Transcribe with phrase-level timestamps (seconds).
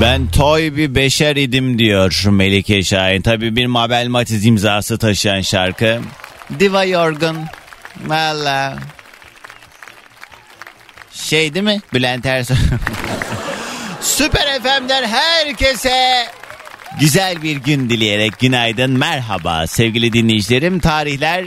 [0.00, 3.22] Ben toy bir beşer idim diyor Melike Şahin.
[3.22, 6.00] Tabii bir Mabel Matiz imzası taşıyan şarkı.
[6.60, 7.38] Diva Yorgun.
[8.06, 8.78] Valla.
[11.12, 11.80] Şey değil mi?
[11.94, 12.56] Bülent Ersoy.
[14.00, 16.26] Süper FM'den herkese
[17.00, 20.80] güzel bir gün dileyerek günaydın merhaba sevgili dinleyicilerim.
[20.80, 21.44] Tarihler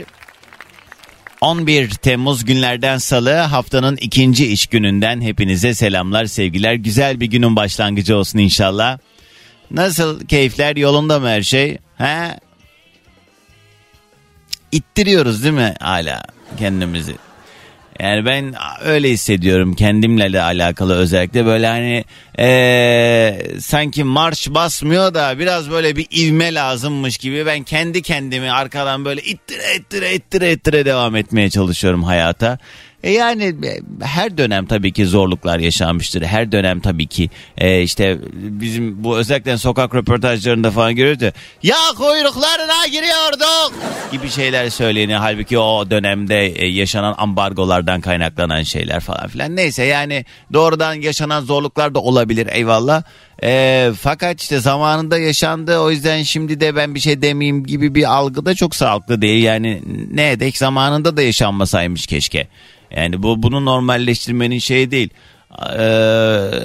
[1.42, 6.74] 11 Temmuz günlerden salı haftanın ikinci iş gününden hepinize selamlar sevgiler.
[6.74, 8.98] Güzel bir günün başlangıcı olsun inşallah.
[9.70, 11.78] Nasıl keyifler yolunda mı her şey?
[11.98, 12.38] He?
[14.72, 16.22] İttiriyoruz değil mi hala
[16.58, 17.16] kendimizi?
[18.02, 22.04] Yani ben öyle hissediyorum kendimle de alakalı özellikle böyle hani
[22.38, 29.04] ee, sanki marş basmıyor da biraz böyle bir ivme lazımmış gibi ben kendi kendimi arkadan
[29.04, 32.58] böyle ittire ittire ittire ittire devam etmeye çalışıyorum hayata.
[33.02, 36.22] E yani e, her dönem tabii ki zorluklar yaşanmıştır.
[36.22, 41.76] Her dönem tabii ki e, işte bizim bu özellikle sokak röportajlarında falan görüyoruz ya ya
[41.96, 43.72] kuyruklarına giriyorduk
[44.12, 45.20] gibi şeyler söyleniyor.
[45.20, 49.56] Halbuki o dönemde e, yaşanan ambargolardan kaynaklanan şeyler falan filan.
[49.56, 53.02] Neyse yani doğrudan yaşanan zorluklar da olabilir eyvallah.
[53.42, 58.12] E, fakat işte zamanında yaşandı o yüzden şimdi de ben bir şey demeyeyim gibi bir
[58.12, 59.44] algı da çok sağlıklı değil.
[59.44, 62.48] Yani ne edek zamanında da yaşanmasaymış keşke.
[62.96, 65.10] Yani bu bunu normalleştirmenin şeyi değil.
[65.78, 65.84] Ee,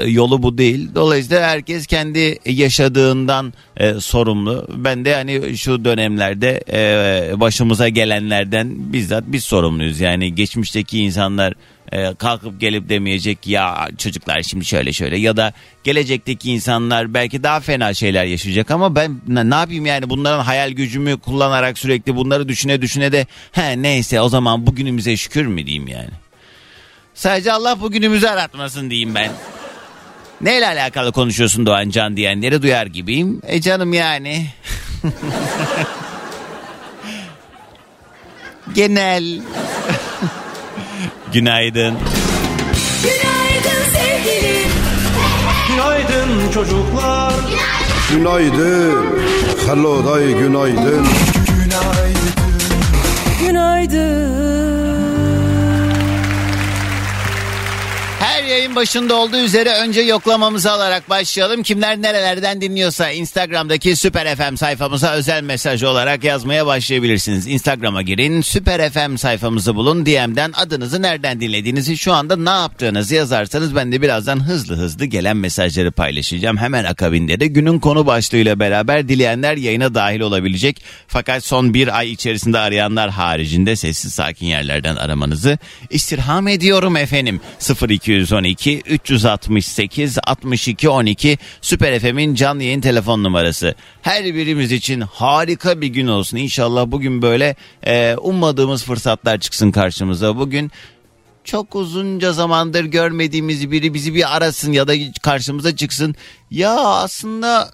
[0.06, 0.90] yolu bu değil.
[0.96, 4.68] Dolayısıyla herkes kendi yaşadığından e, sorumlu.
[4.76, 10.00] Ben de hani şu dönemlerde e, başımıza gelenlerden bizzat biz sorumluyuz.
[10.00, 11.54] Yani geçmişteki insanlar
[11.92, 15.54] e, kalkıp gelip demeyecek ya çocuklar şimdi şöyle şöyle ya da
[15.84, 21.18] gelecekteki insanlar belki daha fena şeyler yaşayacak ama ben ne yapayım yani bunların hayal gücümü
[21.20, 26.12] kullanarak sürekli bunları düşüne düşüne de he neyse o zaman bugünümüze şükür mü diyeyim yani.
[27.14, 29.32] Sadece Allah bugünümüzü aratmasın diyeyim ben.
[30.42, 33.42] Neyle alakalı konuşuyorsun Doğan Can diyenleri duyar gibiyim.
[33.48, 34.48] E canım yani.
[38.76, 39.42] Genel.
[41.34, 41.94] Günaydın.
[43.04, 44.70] Günaydın sevgilim.
[45.70, 47.34] Günaydın çocuklar.
[48.12, 49.06] Günaydın.
[49.68, 51.06] Hello day günaydın.
[53.42, 54.67] Her
[58.48, 61.64] yayın başında olduğu üzere önce yoklamamızı alarak başlayalım.
[61.64, 67.48] Kimler nerelerden dinliyorsa Instagram'daki Süper FM sayfamıza özel mesaj olarak yazmaya başlayabilirsiniz.
[67.48, 70.06] Instagram'a girin, Süper FM sayfamızı bulun.
[70.06, 75.38] DM'den adınızı nereden dinlediğinizi şu anda ne yaptığınızı yazarsanız ben de birazdan hızlı hızlı gelen
[75.38, 76.58] mesajları paylaşacağım.
[76.58, 80.84] Hemen akabinde de günün konu başlığıyla beraber dileyenler yayına dahil olabilecek.
[81.08, 85.58] Fakat son bir ay içerisinde arayanlar haricinde sessiz sakin yerlerden aramanızı
[85.90, 87.42] istirham ediyorum efendim.
[88.44, 93.76] 0212 368 62 12 Süper FM'in canlı yayın telefon numarası.
[94.02, 96.38] Her birimiz için harika bir gün olsun.
[96.38, 100.38] İnşallah bugün böyle e, ummadığımız fırsatlar çıksın karşımıza.
[100.38, 100.72] Bugün
[101.44, 106.16] çok uzunca zamandır görmediğimiz biri bizi bir arasın ya da karşımıza çıksın.
[106.52, 107.72] Ya aslında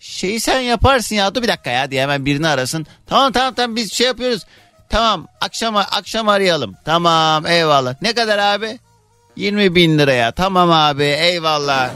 [0.00, 2.86] şeyi sen yaparsın ya dur bir dakika ya diye hemen birini arasın.
[3.06, 4.46] Tamam tamam tamam biz şey yapıyoruz.
[4.88, 6.74] Tamam akşam akşam arayalım.
[6.84, 7.94] Tamam eyvallah.
[8.02, 8.78] Ne kadar abi?
[9.40, 10.32] 20 bin liraya.
[10.32, 11.90] Tamam abi eyvallah.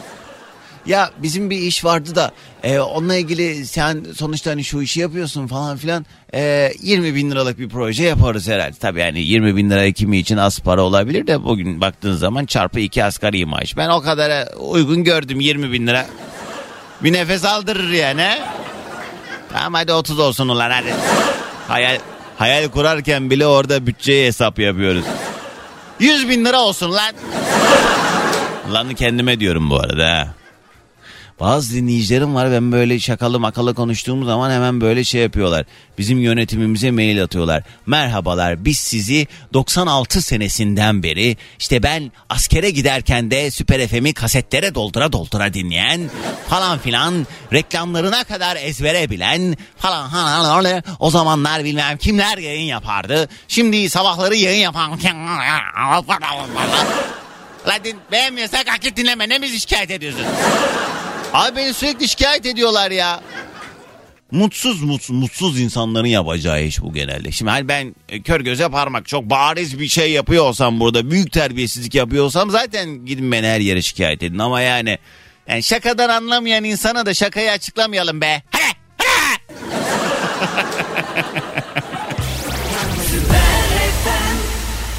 [0.87, 2.32] Ya bizim bir iş vardı da
[2.62, 7.59] e, onunla ilgili sen sonuçta hani şu işi yapıyorsun falan filan e, 20 bin liralık
[7.59, 8.77] bir proje yaparız herhalde.
[8.81, 12.81] Tabii yani 20 bin lira kimi için az para olabilir de bugün baktığın zaman çarpı
[12.81, 13.76] iki asgari maaş.
[13.76, 16.06] Ben o kadar uygun gördüm 20 bin lira.
[17.03, 18.38] Bir nefes aldırır yani.
[19.53, 20.94] Tamam hadi 30 olsun ulan hadi.
[21.69, 21.99] Hayal,
[22.38, 25.05] hayal kurarken bile orada bütçeye hesap yapıyoruz.
[26.00, 27.14] 100 bin lira olsun lan.
[28.73, 30.35] Lan kendime diyorum bu arada.
[31.41, 35.67] Bazı dinleyicilerim var ben böyle şakalı makalı konuştuğum zaman hemen böyle şey yapıyorlar.
[35.99, 37.63] Bizim yönetimimize mail atıyorlar.
[37.87, 45.13] Merhabalar biz sizi 96 senesinden beri işte ben askere giderken de Süper FM'i kasetlere doldura
[45.13, 46.11] doldura dinleyen
[46.49, 50.45] falan filan reklamlarına kadar ezbere bilen falan falan
[50.99, 53.29] o zamanlar bilmem kimler yayın yapardı.
[53.49, 54.99] Şimdi sabahları yayın yapan
[57.69, 57.79] Lan
[58.13, 60.27] beğenmiyorsak hak et dinleme ne bizi şikayet ediyorsun?
[61.35, 63.21] Abi beni sürekli şikayet ediyorlar ya.
[64.31, 67.33] mutsuz mutsuz mutsuz insanların yapacağı iş bu genelde.
[67.33, 71.33] Şimdi hani ben e, kör göze parmak çok bariz bir şey yapıyor olsam burada büyük
[71.33, 74.99] terbiyesizlik yapıyor olsam zaten gidin beni her yere şikayet edin ama yani
[75.49, 78.43] yani şakadan anlamayan insana da şakayı açıklamayalım be.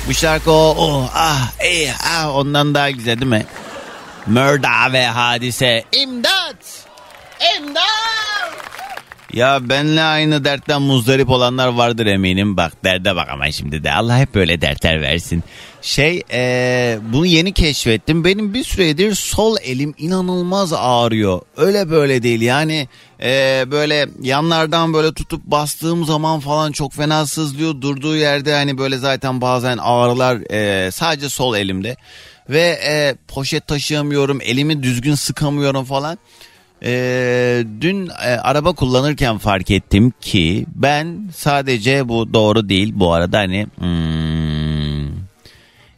[0.07, 3.45] Bu şarkı o, o ah ey ah ondan daha güzel değil mi?
[4.27, 6.85] Mörda ve hadise imdat
[7.57, 8.25] imdat
[9.33, 12.57] ya benle aynı dertten muzdarip olanlar vardır eminim.
[12.57, 13.91] Bak derde bak ama şimdi de.
[13.91, 15.43] Allah hep böyle dertler versin.
[15.81, 18.23] Şey ee, bunu yeni keşfettim.
[18.23, 21.41] Benim bir süredir sol elim inanılmaz ağrıyor.
[21.57, 22.87] Öyle böyle değil yani
[23.23, 27.81] ee, böyle yanlardan böyle tutup bastığım zaman falan çok fena sızlıyor.
[27.81, 31.95] Durduğu yerde hani böyle zaten bazen ağrılar ee, sadece sol elimde.
[32.49, 36.17] Ve ee, poşet taşıyamıyorum elimi düzgün sıkamıyorum falan.
[36.83, 43.37] Ee, dün e, araba kullanırken fark ettim ki ben sadece bu doğru değil bu arada
[43.37, 45.05] hani hmm,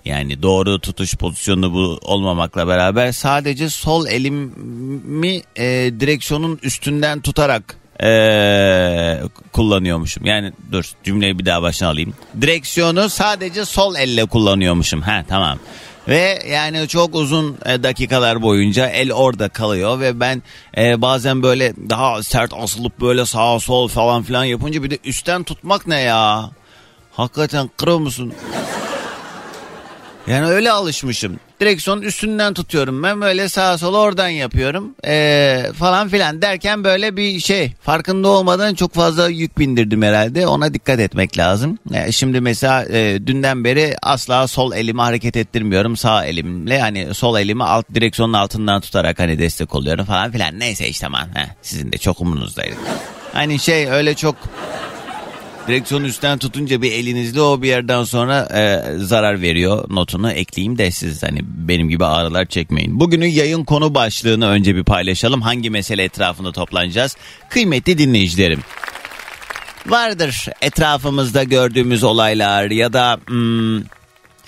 [0.06, 9.22] yani doğru tutuş pozisyonu bu olmamakla beraber sadece sol elimi e, direksiyonun üstünden tutarak e,
[9.54, 10.26] kullanıyormuşum.
[10.26, 12.14] Yani dur cümleyi bir daha başına alayım.
[12.42, 15.02] Direksiyonu sadece sol elle kullanıyormuşum.
[15.02, 15.60] Ha tamam.
[16.08, 20.44] Ve yani çok uzun e, dakikalar boyunca el orada kalıyor ve ben
[20.78, 25.44] e, bazen böyle daha sert asılıp böyle sağa sol falan filan yapınca bir de üstten
[25.44, 26.50] tutmak ne ya?
[27.12, 28.34] Hakikaten kırıyor musun?
[30.28, 31.40] Yani öyle alışmışım.
[31.62, 37.40] Direksiyonun üstünden tutuyorum ben böyle sağa sola oradan yapıyorum ee, falan filan derken böyle bir
[37.40, 41.80] şey farkında olmadan çok fazla yük bindirdim herhalde ona dikkat etmek lazım.
[41.94, 47.38] Ee, şimdi mesela e, dünden beri asla sol elimi hareket ettirmiyorum sağ elimle hani sol
[47.40, 51.30] elimi alt direksiyonun altından tutarak hani destek oluyorum falan filan neyse işte aman
[51.62, 52.76] sizin de çok umurunuzdaydı.
[53.34, 54.36] Hani şey öyle çok
[55.68, 60.92] Direksiyonu üstten tutunca bir elinizle o bir yerden sonra e, zarar veriyor notunu ekleyeyim de
[60.92, 63.00] siz hani benim gibi ağrılar çekmeyin.
[63.00, 65.42] Bugünün yayın konu başlığını önce bir paylaşalım.
[65.42, 67.18] Hangi mesele etrafında toplanacağız?
[67.50, 68.60] Kıymetli dinleyicilerim.
[69.88, 73.82] Vardır etrafımızda gördüğümüz olaylar ya da hmm,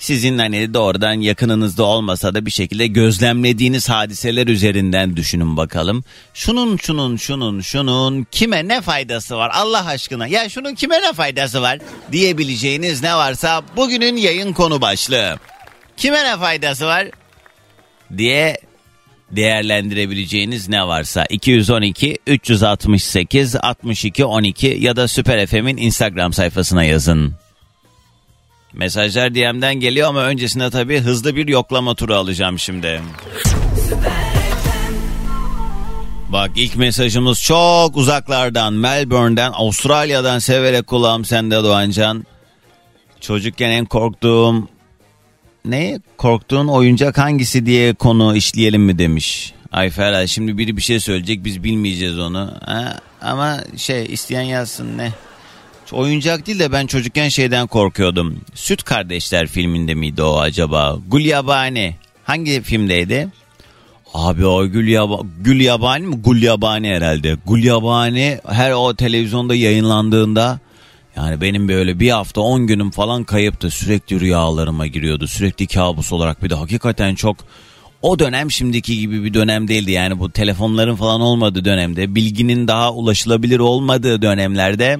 [0.00, 6.04] sizin hani doğrudan yakınınızda olmasa da bir şekilde gözlemlediğiniz hadiseler üzerinden düşünün bakalım.
[6.34, 11.62] Şunun şunun şunun şunun kime ne faydası var Allah aşkına ya şunun kime ne faydası
[11.62, 11.78] var
[12.12, 15.38] diyebileceğiniz ne varsa bugünün yayın konu başlığı.
[15.96, 17.08] Kime ne faydası var
[18.16, 18.56] diye
[19.30, 27.34] değerlendirebileceğiniz ne varsa 212 368 62 12 ya da Süper FM'in Instagram sayfasına yazın.
[28.72, 33.00] Mesajlar DM'den geliyor ama öncesinde tabii hızlı bir yoklama turu alacağım şimdi.
[36.28, 42.26] Bak ilk mesajımız çok uzaklardan Melbourne'den Avustralya'dan severek kulağım sende Doğancan.
[43.20, 44.68] Çocukken en korktuğum
[45.64, 49.54] ne korktuğun oyuncak hangisi diye konu işleyelim mi demiş.
[49.72, 52.54] Ay Ferhat şimdi biri bir şey söyleyecek biz bilmeyeceğiz onu.
[52.64, 55.12] Ha, ama şey isteyen yazsın ne?
[55.92, 58.40] Oyuncak değil de ben çocukken şeyden korkuyordum.
[58.54, 60.98] Süt Kardeşler filminde miydi o acaba?
[61.08, 61.96] Gulyabani.
[62.24, 63.28] Hangi filmdeydi?
[64.14, 66.16] Abi o Gülyaba, Gülyabani mi?
[66.16, 67.36] Gulyabani herhalde.
[67.46, 70.60] Gulyabani her o televizyonda yayınlandığında
[71.16, 73.70] yani benim böyle bir hafta 10 günüm falan kayıptı.
[73.70, 75.26] Sürekli rüyalarıma giriyordu.
[75.26, 77.36] Sürekli kabus olarak bir de hakikaten çok
[78.02, 79.90] o dönem şimdiki gibi bir dönem değildi.
[79.90, 84.98] Yani bu telefonların falan olmadığı dönemde, bilginin daha ulaşılabilir olmadığı dönemlerde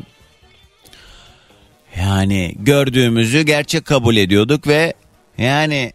[1.98, 4.94] yani gördüğümüzü gerçek kabul ediyorduk ve
[5.38, 5.92] yani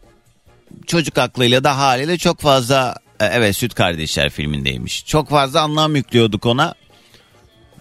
[0.87, 5.05] çocuk aklıyla da haliyle çok fazla e, evet Süt Kardeşler filmindeymiş.
[5.05, 6.75] Çok fazla anlam yüklüyorduk ona.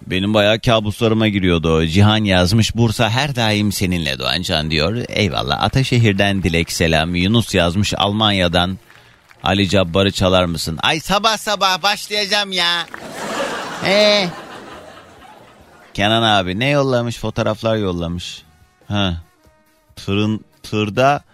[0.06, 1.86] Benim bayağı kabuslarıma giriyordu.
[1.86, 5.04] Cihan yazmış Bursa her daim seninle Doğancan diyor.
[5.08, 7.14] Eyvallah Ataşehir'den dilek selam.
[7.14, 8.78] Yunus yazmış Almanya'dan.
[9.42, 10.78] Ali Cabbar'ı çalar mısın?
[10.82, 12.86] Ay sabah sabah başlayacağım ya.
[13.86, 14.28] Eee
[15.94, 17.18] Kenan abi ne yollamış?
[17.18, 18.42] Fotoğraflar yollamış.
[18.88, 19.22] Ha.
[19.96, 21.24] Tırın tırda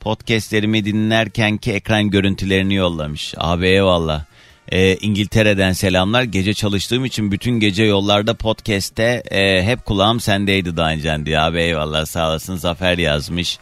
[0.00, 3.34] podcastlerimi dinlerkenki ekran görüntülerini yollamış.
[3.36, 4.24] Abi eyvallah.
[4.72, 6.22] Ee, İngiltere'den selamlar.
[6.22, 11.40] Gece çalıştığım için bütün gece yollarda podcast'te e, hep kulağım sendeydi daha önce diye.
[11.40, 12.56] Abi eyvallah sağ olasın.
[12.56, 13.58] Zafer yazmış.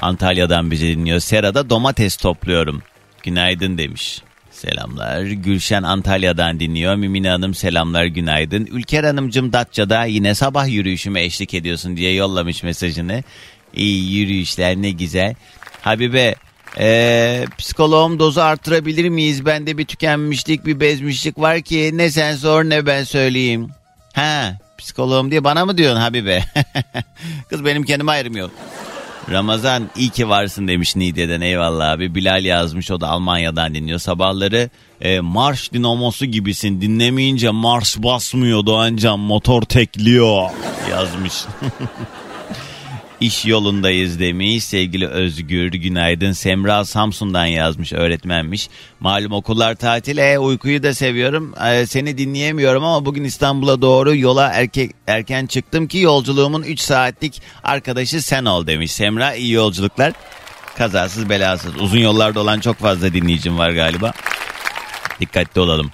[0.00, 1.20] Antalya'dan bizi dinliyor.
[1.20, 2.82] Serada domates topluyorum.
[3.22, 4.22] Günaydın demiş.
[4.64, 5.22] Selamlar.
[5.22, 6.94] Gülşen Antalya'dan dinliyor.
[6.94, 8.66] Mimine Hanım selamlar günaydın.
[8.66, 13.22] Ülker Hanımcım Datça'da yine sabah yürüyüşüme eşlik ediyorsun diye yollamış mesajını.
[13.74, 15.34] İyi yürüyüşler ne güzel.
[15.80, 16.34] Habibe
[16.78, 19.46] ee, psikoloğum dozu artırabilir miyiz?
[19.46, 23.68] Bende bir tükenmişlik bir bezmişlik var ki ne sen sor ne ben söyleyeyim.
[24.12, 26.44] Ha psikoloğum diye bana mı diyorsun Habibe?
[27.48, 28.50] Kız benim kendime ayrım yok.
[29.30, 32.14] Ramazan iyi ki varsın demiş Niğde'den eyvallah abi.
[32.14, 33.98] Bilal yazmış o da Almanya'dan dinliyor.
[33.98, 40.50] Sabahları e, marş dinamosu gibisin dinlemeyince marş basmıyor Doğancan motor tekliyor
[40.90, 41.34] yazmış.
[43.24, 44.64] İş yolundayız demiş.
[44.64, 46.32] Sevgili Özgür günaydın.
[46.32, 48.68] Semra Samsun'dan yazmış öğretmenmiş.
[49.00, 50.18] Malum okullar tatil.
[50.18, 51.54] E, uykuyu da seviyorum.
[51.66, 57.42] E, seni dinleyemiyorum ama bugün İstanbul'a doğru yola erke, erken çıktım ki yolculuğumun 3 saatlik
[57.62, 58.92] arkadaşı sen ol demiş.
[58.92, 60.12] Semra iyi yolculuklar.
[60.76, 61.76] Kazasız belasız.
[61.80, 64.12] Uzun yollarda olan çok fazla dinleyicim var galiba.
[65.20, 65.90] Dikkatli olalım.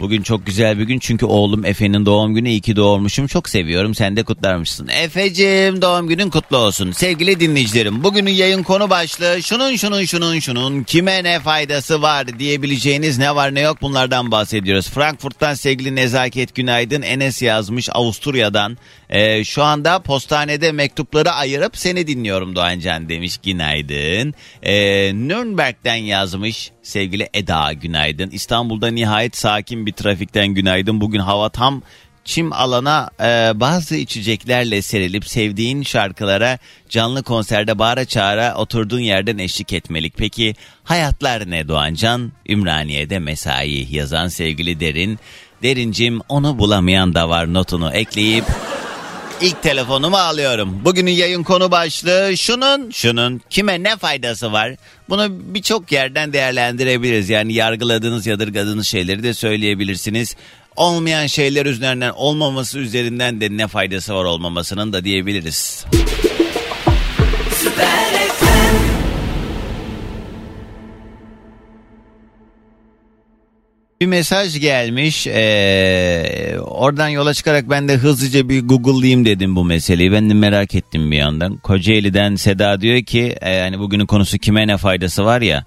[0.00, 2.48] Bugün çok güzel bir gün çünkü oğlum Efe'nin doğum günü.
[2.48, 3.26] İyi ki doğurmuşum.
[3.26, 3.94] Çok seviyorum.
[3.94, 4.88] Sen de kutlarmışsın.
[4.88, 6.92] Efe'cim doğum günün kutlu olsun.
[6.92, 13.18] Sevgili dinleyicilerim bugünün yayın konu başlığı şunun şunun şunun şunun kime ne faydası var diyebileceğiniz
[13.18, 14.88] ne var ne yok bunlardan bahsediyoruz.
[14.88, 18.78] Frankfurt'tan sevgili Nezaket Günaydın Enes yazmış Avusturya'dan.
[19.10, 24.34] Ee, şu anda postanede mektupları ayırıp seni dinliyorum Doğancan demiş günaydın.
[24.62, 24.74] Ee,
[25.14, 28.30] Nürnberg'den yazmış sevgili Eda günaydın.
[28.30, 31.00] İstanbul'da nihayet sakin bir trafikten günaydın.
[31.00, 31.82] Bugün hava tam
[32.24, 39.72] çim alana e, bazı içeceklerle serilip sevdiğin şarkılara canlı konserde bağıra çağıra oturduğun yerden eşlik
[39.72, 40.14] etmelik.
[40.16, 42.32] Peki hayatlar ne Doğancan?
[42.48, 45.18] Ümraniye'de mesai yazan sevgili Derin.
[45.62, 48.44] Derincim onu bulamayan da var notunu ekleyip
[49.40, 50.80] İlk telefonumu alıyorum.
[50.84, 54.72] Bugünün yayın konu başlığı şunun şunun kime ne faydası var?
[55.08, 57.28] Bunu birçok yerden değerlendirebiliriz.
[57.30, 60.36] Yani yargıladığınız yadırgadığınız şeyleri de söyleyebilirsiniz.
[60.76, 65.84] Olmayan şeyler üzerinden olmaması üzerinden de ne faydası var olmamasının da diyebiliriz.
[74.00, 75.26] Bir mesaj gelmiş.
[75.26, 80.12] Ee, oradan yola çıkarak ben de hızlıca bir Google'layayım dedim bu meseleyi.
[80.12, 81.56] Ben de merak ettim bir yandan.
[81.56, 85.64] Kocaeli'den Seda diyor ki e, yani bugünün konusu kime ne faydası var ya.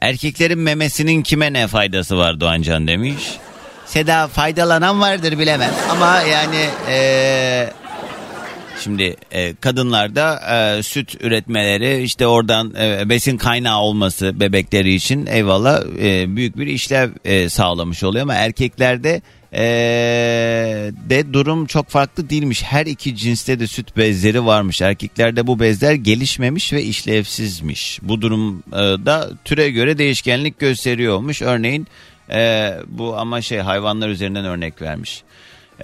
[0.00, 3.22] Erkeklerin memesinin kime ne faydası var Doğancan demiş.
[3.86, 7.70] Seda faydalanan vardır bilemem ama yani e,
[8.82, 15.82] Şimdi e, kadınlarda e, süt üretmeleri işte oradan e, besin kaynağı olması bebekleri için eyvallah
[16.00, 19.22] e, büyük bir işlev e, sağlamış oluyor ama erkeklerde
[19.52, 19.62] e,
[21.10, 22.62] de durum çok farklı değilmiş.
[22.62, 24.82] Her iki cinste de süt bezleri varmış.
[24.82, 27.98] Erkeklerde bu bezler gelişmemiş ve işlevsizmiş.
[28.02, 31.42] Bu durumda türe göre değişkenlik gösteriyormuş.
[31.42, 31.86] Örneğin
[32.30, 35.22] e, bu ama şey hayvanlar üzerinden örnek vermiş.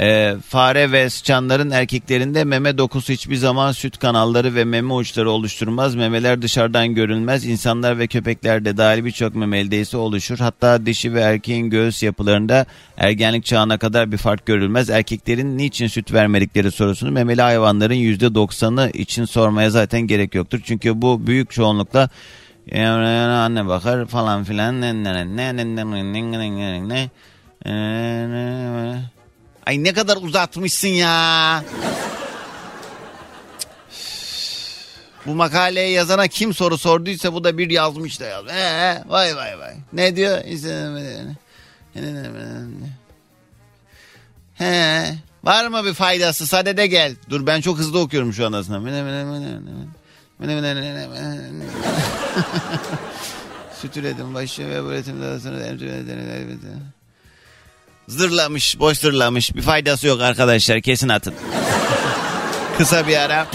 [0.01, 5.95] Ee, fare ve sıçanların erkeklerinde meme dokusu hiçbir zaman süt kanalları ve meme uçları oluşturmaz.
[5.95, 7.47] Memeler dışarıdan görünmez.
[7.47, 10.39] İnsanlar ve köpeklerde dahil birçok memeli ise oluşur.
[10.39, 14.91] Hatta dişi ve erkeğin göğüs yapılarında ergenlik çağına kadar bir fark görülmez.
[14.91, 20.61] Erkeklerin niçin süt vermedikleri sorusunu memeli hayvanların %90'ı için sormaya zaten gerek yoktur.
[20.65, 22.09] Çünkü bu büyük çoğunlukla
[22.75, 27.11] anne bakar falan filan ne ne ne ne ne ne ne
[29.69, 31.65] Ay ne kadar uzatmışsın ya.
[35.27, 38.47] Bu makaleyi yazana kim soru sorduysa bu da bir yazmış da yaz.
[38.49, 39.75] Ee, vay vay vay.
[39.93, 40.45] Ne diyor?
[44.55, 46.47] He, var mı bir faydası?
[46.47, 47.17] Sadede gel.
[47.31, 48.81] Dur ben çok hızlı okuyorum şu an aslında.
[53.81, 55.61] Süt üretim başlıyor ve bu üretimden sonra
[58.09, 59.55] Zırlamış, boş zırlamış.
[59.55, 60.81] Bir faydası yok arkadaşlar.
[60.81, 61.35] Kesin atın.
[62.79, 63.47] Kısa bir ara.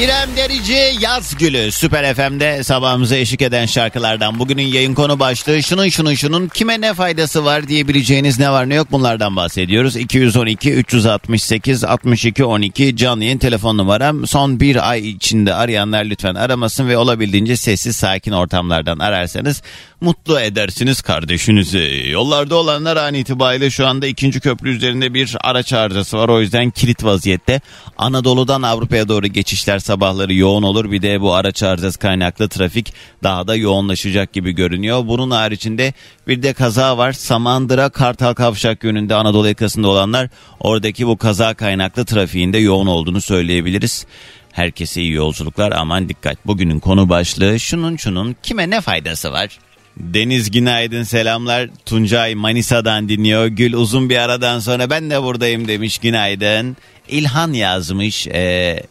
[0.00, 5.88] İrem Derici Yaz Gülü Süper FM'de sabahımıza eşlik eden şarkılardan bugünün yayın konu başlığı şunun
[5.88, 9.96] şunun şunun kime ne faydası var diyebileceğiniz ne var ne yok bunlardan bahsediyoruz.
[9.96, 16.88] 212 368 62 12 canlı yayın telefon numaram son bir ay içinde arayanlar lütfen aramasın
[16.88, 19.62] ve olabildiğince sessiz sakin ortamlardan ararsanız
[20.00, 22.04] mutlu edersiniz kardeşinizi.
[22.10, 26.28] Yollarda olanlar an itibariyle şu anda ikinci köprü üzerinde bir araç arızası var.
[26.28, 27.60] O yüzden kilit vaziyette.
[27.98, 30.90] Anadolu'dan Avrupa'ya doğru geçişler sabahları yoğun olur.
[30.90, 35.06] Bir de bu araç arızası kaynaklı trafik daha da yoğunlaşacak gibi görünüyor.
[35.06, 35.92] Bunun haricinde
[36.28, 37.12] bir de kaza var.
[37.12, 40.28] Samandıra Kartal Kavşak yönünde Anadolu yakasında olanlar
[40.60, 44.06] oradaki bu kaza kaynaklı trafiğinde yoğun olduğunu söyleyebiliriz.
[44.52, 46.46] Herkese iyi yolculuklar aman dikkat.
[46.46, 49.58] Bugünün konu başlığı şunun şunun kime ne faydası var?
[49.96, 51.68] Deniz günaydın selamlar.
[51.86, 53.46] Tuncay Manisa'dan dinliyor.
[53.46, 56.76] Gül uzun bir aradan sonra ben de buradayım demiş günaydın.
[57.08, 58.26] İlhan yazmış.
[58.26, 58.82] E,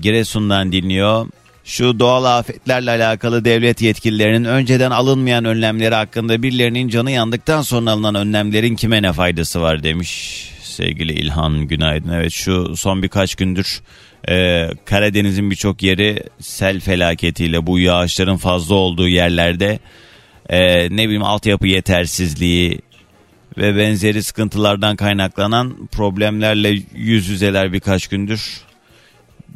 [0.00, 1.26] Giresun'dan dinliyor.
[1.64, 8.14] Şu doğal afetlerle alakalı devlet yetkililerinin önceden alınmayan önlemleri hakkında birilerinin canı yandıktan sonra alınan
[8.14, 12.12] önlemlerin kime ne faydası var demiş sevgili İlhan Günaydın.
[12.12, 13.82] Evet şu son birkaç gündür
[14.28, 19.78] e, Karadeniz'in birçok yeri sel felaketiyle bu yağışların fazla olduğu yerlerde
[20.48, 22.80] e, ne bileyim altyapı yetersizliği
[23.58, 28.60] ve benzeri sıkıntılardan kaynaklanan problemlerle yüz yüzeler birkaç gündür.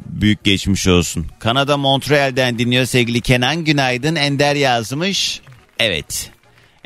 [0.05, 1.25] Büyük geçmiş olsun.
[1.39, 4.15] Kanada Montreal'den dinliyor sevgili Kenan Günaydın.
[4.15, 5.41] Ender yazmış.
[5.79, 6.31] Evet.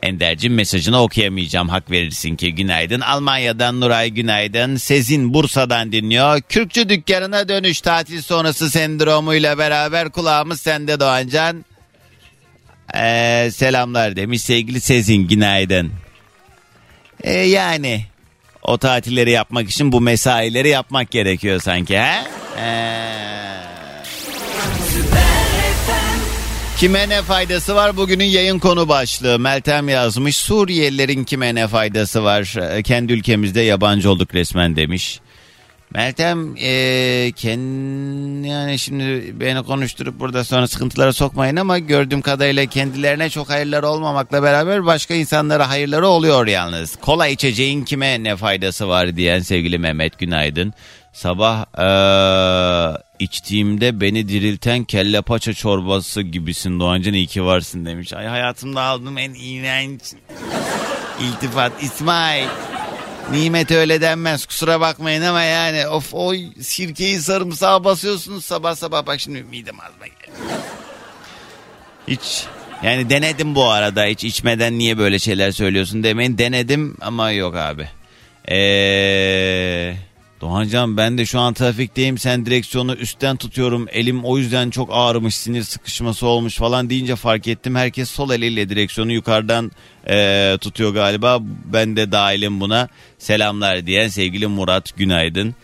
[0.03, 2.99] Ender'cim mesajını okuyamayacağım hak verirsin ki günaydın.
[2.99, 4.75] Almanya'dan Nuray günaydın.
[4.75, 6.41] Sezin Bursa'dan dinliyor.
[6.41, 11.65] Kürkçü dükkanına dönüş tatil sonrası sendromuyla beraber kulağımız sende Doğancan.
[12.95, 15.91] Ee, selamlar demiş sevgili Sezin günaydın.
[17.23, 18.05] Ee, yani
[18.63, 22.23] o tatilleri yapmak için bu mesaileri yapmak gerekiyor sanki ha?
[22.59, 22.99] Ee,
[26.77, 27.97] Kime ne faydası var?
[27.97, 29.39] Bugünün yayın konu başlığı.
[29.39, 30.37] Meltem yazmış.
[30.37, 32.55] Suriyelilerin kime ne faydası var?
[32.77, 35.19] Ee, Kendi ülkemizde yabancı olduk resmen demiş.
[35.93, 43.29] Meltem ee, kend, yani şimdi beni konuşturup burada sonra sıkıntılara sokmayın ama gördüğüm kadarıyla kendilerine
[43.29, 46.95] çok hayırları olmamakla beraber başka insanlara hayırları oluyor yalnız.
[46.95, 50.73] Kola içeceğin kime ne faydası var diyen sevgili Mehmet Günaydın.
[51.13, 58.13] Sabah ee, içtiğimde beni dirilten kelle paça çorbası gibisin Doğancan iyi ki varsın demiş.
[58.13, 60.01] Ay hayatımda aldığım en iğrenç
[61.21, 62.47] iltifat İsmail.
[63.31, 69.19] Nimet öyle denmez kusura bakmayın ama yani of o sirkeyi sarımsağa basıyorsunuz sabah sabah bak
[69.19, 70.31] şimdi midem ağzıma geldi.
[72.07, 72.45] Hiç
[72.83, 77.89] yani denedim bu arada hiç içmeden niye böyle şeyler söylüyorsun demeyin denedim ama yok abi.
[78.47, 80.08] Eee...
[80.41, 82.17] Doğancan ben de şu an trafikteyim.
[82.17, 83.87] Sen direksiyonu üstten tutuyorum.
[83.91, 87.75] Elim o yüzden çok ağrımış sinir sıkışması olmuş falan deyince fark ettim.
[87.75, 89.71] Herkes sol eliyle direksiyonu yukarıdan
[90.09, 91.39] eee, tutuyor galiba.
[91.65, 92.87] Ben de dahilim buna.
[93.17, 95.55] Selamlar diyen sevgili Murat günaydın.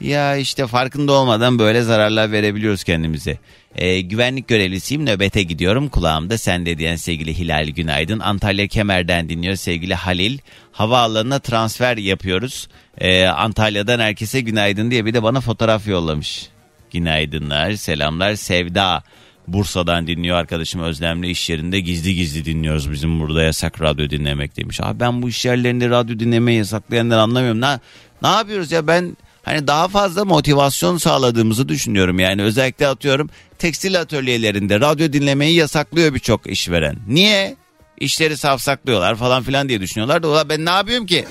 [0.00, 3.38] Ya işte farkında olmadan böyle zararlar verebiliyoruz kendimize.
[3.74, 8.18] Ee, güvenlik görevlisiyim nöbete gidiyorum kulağımda sende diyen sevgili Hilal Günaydın.
[8.18, 10.38] Antalya Kemer'den dinliyor sevgili Halil.
[10.72, 12.68] Havaalanına transfer yapıyoruz.
[12.98, 16.48] Ee, Antalya'dan herkese günaydın diye bir de bana fotoğraf yollamış.
[16.92, 19.02] Günaydınlar selamlar Sevda.
[19.48, 24.80] Bursa'dan dinliyor arkadaşım Özlem'le iş yerinde gizli gizli dinliyoruz bizim burada yasak radyo dinlemek demiş.
[24.80, 27.60] Abi ben bu iş yerlerinde radyo dinlemeyi yasaklayanları anlamıyorum.
[27.60, 27.80] Ne,
[28.22, 32.18] ne yapıyoruz ya ben hani daha fazla motivasyon sağladığımızı düşünüyorum.
[32.18, 36.96] Yani özellikle atıyorum tekstil atölyelerinde radyo dinlemeyi yasaklıyor birçok işveren.
[37.08, 37.56] Niye?
[38.00, 41.24] İşleri safsaklıyorlar falan filan diye düşünüyorlar da "Ulan ben ne yapıyorum ki?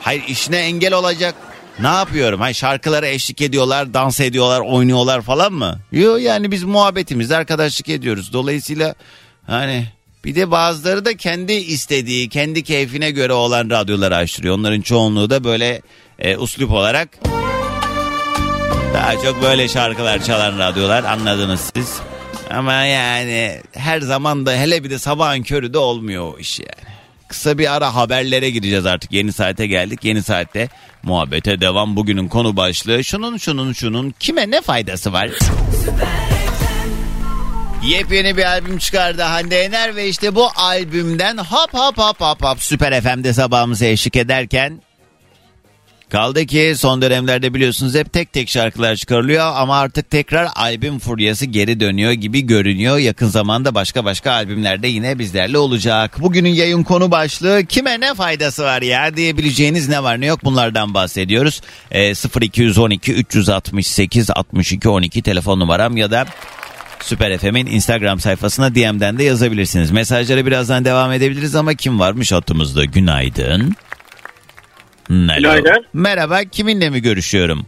[0.00, 1.34] Hayır işine engel olacak.
[1.80, 2.40] Ne yapıyorum?
[2.40, 5.78] Hayır şarkılara eşlik ediyorlar, dans ediyorlar, oynuyorlar falan mı?
[5.92, 8.32] Yok yani biz muhabbetimizde arkadaşlık ediyoruz.
[8.32, 8.94] Dolayısıyla
[9.46, 9.86] hani
[10.24, 14.58] bir de bazıları da kendi istediği, kendi keyfine göre olan radyoları açtırıyor.
[14.58, 15.82] Onların çoğunluğu da böyle
[16.22, 17.08] e, uslup olarak
[18.94, 22.00] daha çok böyle şarkılar çalan radyolar anladınız siz.
[22.50, 26.92] Ama yani her zaman da hele bir de sabahın körü de olmuyor o iş yani.
[27.28, 29.12] Kısa bir ara haberlere gireceğiz artık.
[29.12, 30.04] Yeni saate geldik.
[30.04, 30.68] Yeni saatte
[31.02, 31.96] muhabbete devam.
[31.96, 35.30] Bugünün konu başlığı şunun şunun şunun kime ne faydası var?
[37.84, 42.62] Yepyeni bir albüm çıkardı Hande Yener ve işte bu albümden hop hop hop hop hop
[42.62, 44.82] Süper FM'de sabahımıza eşlik ederken
[46.12, 51.46] Kaldı ki son dönemlerde biliyorsunuz hep tek tek şarkılar çıkarılıyor ama artık tekrar albüm furyası
[51.46, 52.98] geri dönüyor gibi görünüyor.
[52.98, 56.16] Yakın zamanda başka başka albümlerde yine bizlerle olacak.
[56.20, 60.94] Bugünün yayın konu başlığı kime ne faydası var ya diyebileceğiniz ne var ne yok bunlardan
[60.94, 61.60] bahsediyoruz.
[61.90, 66.26] Ee, 0212 368 62 12 telefon numaram ya da
[67.02, 69.90] Süper FM'in Instagram sayfasına DM'den de yazabilirsiniz.
[69.90, 72.84] Mesajlara birazdan devam edebiliriz ama kim varmış hattımızda?
[72.84, 73.76] Günaydın.
[75.16, 75.58] Merhaba.
[75.58, 75.84] Günaydın.
[75.92, 77.66] Merhaba kiminle mi görüşüyorum?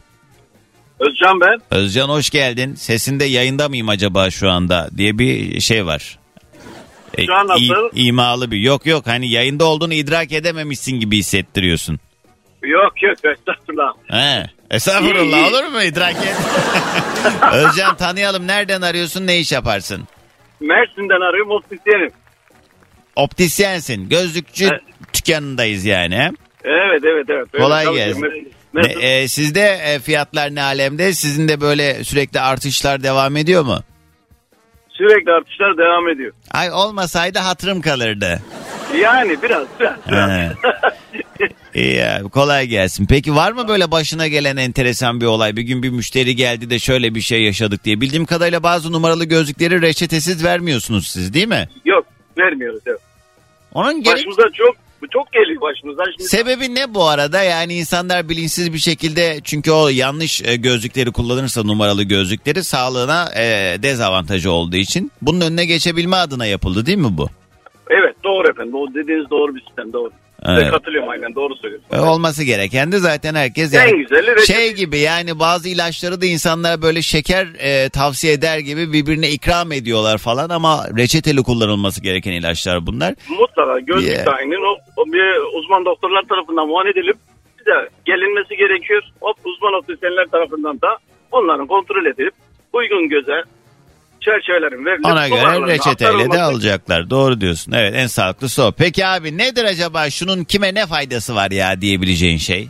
[1.01, 1.61] Özcan ben.
[1.79, 2.75] Özcan hoş geldin.
[2.75, 6.19] Sesinde yayında mıyım acaba şu anda diye bir şey var.
[7.19, 7.63] E, Şu an nasıl?
[7.97, 8.57] i- imalı bir.
[8.59, 11.99] Yok yok hani yayında olduğunu idrak edememişsin gibi hissettiriyorsun.
[12.63, 13.93] Yok yok estağfurullah.
[14.09, 14.47] He.
[14.71, 15.55] Estağfurullah İyi, iyi.
[15.55, 16.37] olur mu idrak et?
[17.53, 20.09] Özcan tanıyalım nereden arıyorsun ne iş yaparsın?
[20.61, 22.11] Mersin'den arıyorum optisyenim.
[23.17, 24.09] Optisyensin.
[24.09, 24.81] Gözlükçü Evet.
[25.15, 26.33] dükkanındayız yani.
[26.65, 27.47] Evet evet evet.
[27.53, 28.53] Öyle Kolay gelsin.
[28.75, 31.13] Mes- e, sizde e, fiyatlar ne alemde?
[31.13, 33.79] Sizin de böyle sürekli artışlar devam ediyor mu?
[34.89, 36.33] Sürekli artışlar devam ediyor.
[36.51, 38.43] Ay olmasaydı hatırım kalırdı.
[39.01, 39.97] Yani biraz biraz.
[40.09, 40.31] biraz.
[40.31, 40.53] He.
[41.75, 43.07] İyi abi kolay gelsin.
[43.07, 45.57] Peki var mı böyle başına gelen enteresan bir olay?
[45.57, 48.01] Bir gün bir müşteri geldi de şöyle bir şey yaşadık diye.
[48.01, 51.69] Bildiğim kadarıyla bazı numaralı gözlükleri reçetesiz vermiyorsunuz siz değil mi?
[51.85, 52.07] Yok
[52.39, 52.81] vermiyoruz.
[52.87, 53.01] Evet.
[53.75, 54.17] Onun gerek...
[54.17, 54.77] Başımıza çok
[55.13, 56.05] çok geliyor başımıza.
[56.05, 57.43] Şimdi Sebebi ne bu arada?
[57.43, 63.43] Yani insanlar bilinçsiz bir şekilde çünkü o yanlış e, gözlükleri kullanırsa numaralı gözlükleri sağlığına e,
[63.83, 67.29] dezavantajı olduğu için bunun önüne geçebilme adına yapıldı değil mi bu?
[67.91, 68.75] evet doğru efendim.
[68.75, 70.11] O dediğiniz doğru bir sistem doğru.
[70.49, 70.71] Evet.
[70.71, 71.95] katılıyorum aynen doğru söylüyorsunuz.
[71.95, 74.53] E, Olması gereken de zaten herkes En yani güzeli reçete.
[74.53, 79.73] şey gibi yani bazı ilaçları da insanlar böyle şeker e, tavsiye eder gibi birbirine ikram
[79.73, 83.15] ediyorlar falan ama reçeteli kullanılması gereken ilaçlar bunlar.
[83.29, 84.35] Mutlaka gözlük Yeah.
[84.39, 87.17] aynen o, o bir uzman doktorlar tarafından muayene edilip
[87.59, 89.03] size gelinmesi gerekiyor.
[89.21, 90.99] O uzman optisyenler tarafından da
[91.33, 92.35] onların kontrol edilip
[92.73, 93.43] uygun göze
[94.25, 97.11] çerçevelerin verilip Ona göre reçeteyle de alacaklar.
[97.11, 97.73] Doğru diyorsun.
[97.73, 98.73] Evet en sağlıklısı o.
[98.73, 102.69] Peki abi nedir acaba şunun kime ne faydası var ya diyebileceğin şey?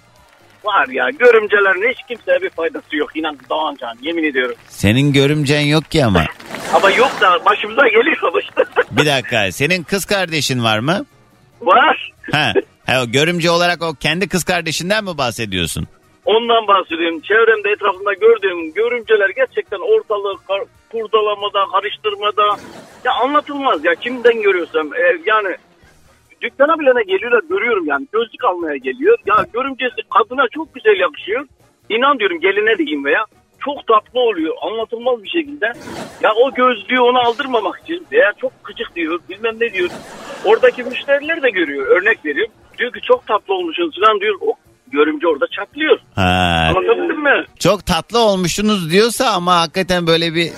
[0.64, 3.10] Var ya görümcelerin hiç kimseye bir faydası yok.
[3.16, 4.56] İnan Doğancan yemin ediyorum.
[4.68, 6.24] Senin görümcen yok ki ama.
[6.74, 8.64] Ama yok da başımıza geliyor işte.
[8.90, 11.06] Bir dakika senin kız kardeşin var mı?
[11.60, 12.10] Var.
[12.32, 12.52] Ha.
[12.86, 15.86] ha görümce olarak o kendi kız kardeşinden mi bahsediyorsun?
[16.24, 17.20] Ondan bahsediyorum.
[17.20, 22.56] Çevremde etrafında gördüğüm görümceler gerçekten ortalığı kar- kurdalamada, karıştırmada.
[23.04, 24.94] Ya anlatılmaz ya kimden görüyorsam.
[24.94, 25.56] e, yani
[26.40, 28.06] dükkana bile ne geliyorlar görüyorum yani.
[28.12, 29.18] Gözlük almaya geliyor.
[29.26, 31.46] Ya görümcesi kadına çok güzel yakışıyor.
[31.88, 33.24] İnan diyorum geline diyeyim veya
[33.64, 35.72] çok tatlı oluyor anlatılmaz bir şekilde.
[36.22, 39.90] Ya o gözlüğü ona aldırmamak için veya çok gıcık diyor bilmem ne diyor.
[40.44, 42.48] Oradaki müşteriler de görüyor örnek veriyor.
[42.78, 44.34] Diyor ki çok tatlı olmuşsun falan diyor.
[44.40, 44.54] O
[44.94, 45.98] görümce orada çatlıyor.
[46.14, 46.70] Ha.
[46.76, 47.44] Anlatabildim mi?
[47.58, 50.50] Çok tatlı olmuşsunuz diyorsa ama hakikaten böyle bir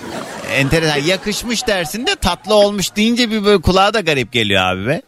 [0.55, 5.01] enteresan yakışmış dersin de tatlı olmuş deyince bir böyle kulağa da garip geliyor abi be.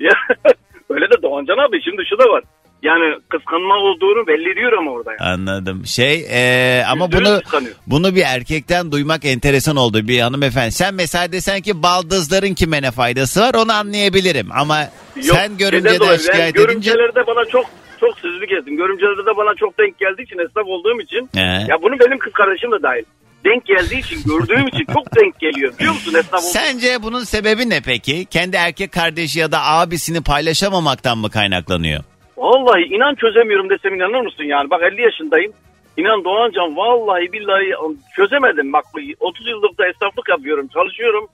[0.00, 0.12] Ya,
[0.90, 2.42] öyle de Doğancan abi şimdi şu da var.
[2.82, 5.30] Yani kıskanma olduğunu belli ediyor ama orada yani.
[5.32, 5.86] Anladım.
[5.86, 7.74] Şey e, ama bunu kıskanıyor.
[7.86, 10.72] bunu bir erkekten duymak enteresan oldu bir hanımefendi.
[10.72, 15.58] Sen mesela desen ki baldızların kime ne faydası var onu anlayabilirim ama Yok, sen şeyden
[15.58, 17.66] görümceden şikayet edince Görümcelerde bana çok
[18.00, 18.76] çok sözlük ettim.
[18.76, 21.28] Görümcelerde de bana çok denk geldiği için esnaf olduğum için.
[21.34, 21.66] He.
[21.68, 23.04] Ya bunu benim kız kardeşim de dahil.
[23.44, 25.72] Denk geldiği için gördüğüm için çok denk geliyor.
[25.78, 28.24] Biliyor musun esnaf olduğum Sence bunun sebebi ne peki?
[28.24, 32.00] Kendi erkek kardeşi ya da abisini paylaşamamaktan mı kaynaklanıyor?
[32.36, 34.70] Vallahi inan çözemiyorum desem inanır mısın yani?
[34.70, 35.52] Bak 50 yaşındayım.
[35.96, 37.70] İnan Doğancan vallahi billahi
[38.16, 38.72] çözemedim.
[38.72, 38.84] Bak
[39.20, 41.28] 30 yıllık da esnaflık yapıyorum, çalışıyorum.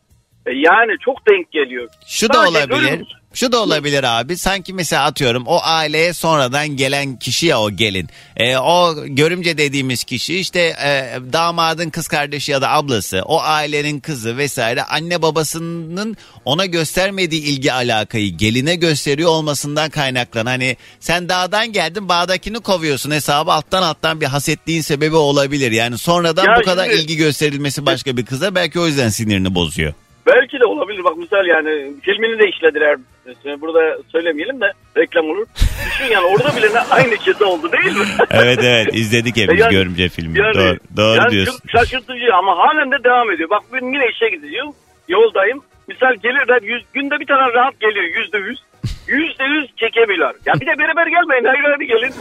[0.47, 1.89] E yani çok denk geliyor.
[2.07, 2.69] Şu da Sadece olabilir.
[2.77, 3.19] görüyor musun?
[3.35, 4.37] Şu da olabilir abi.
[4.37, 8.09] Sanki mesela atıyorum o aileye sonradan gelen kişi ya o gelin.
[8.37, 13.23] E, o görümce dediğimiz kişi işte e, damadın kız kardeşi ya da ablası.
[13.25, 14.83] O ailenin kızı vesaire.
[14.83, 20.51] Anne babasının ona göstermediği ilgi alakayı geline gösteriyor olmasından kaynaklanan.
[20.51, 25.73] Hani sen dağdan geldin bağdakini kovuyorsun hesabı alttan alttan bir hasetliğin sebebi olabilir.
[25.73, 29.55] Yani sonradan Ya bu kadar şimdi- ilgi gösterilmesi başka bir kıza belki o yüzden sinirini
[29.55, 29.95] bozuyor.
[31.03, 31.05] Olabilir.
[31.05, 32.97] Bak misal yani filmini de işlediler.
[33.43, 35.47] Şimdi burada söylemeyelim de reklam olur.
[35.87, 38.05] Düşün yani orada bile aynı kese oldu değil mi?
[38.31, 40.39] Evet evet izledik hepimiz Yani- görümce filmi.
[40.39, 41.53] Yani, doğru doğru yani diyorsun.
[41.53, 43.51] çok şaşırtıcı ama halen de devam ediyor.
[43.51, 44.67] Bak ben yine işe gideceğim.
[45.09, 45.63] Yoldayım.
[45.89, 48.59] Misal gelirler yüz, günde bir tane rahat geliyor yüzde yüz.
[49.09, 50.35] Yüzde yüz çekemiyorlar.
[50.47, 51.45] Ya bir de beraber gelmeyin.
[51.45, 52.13] Hayır hadi gelin.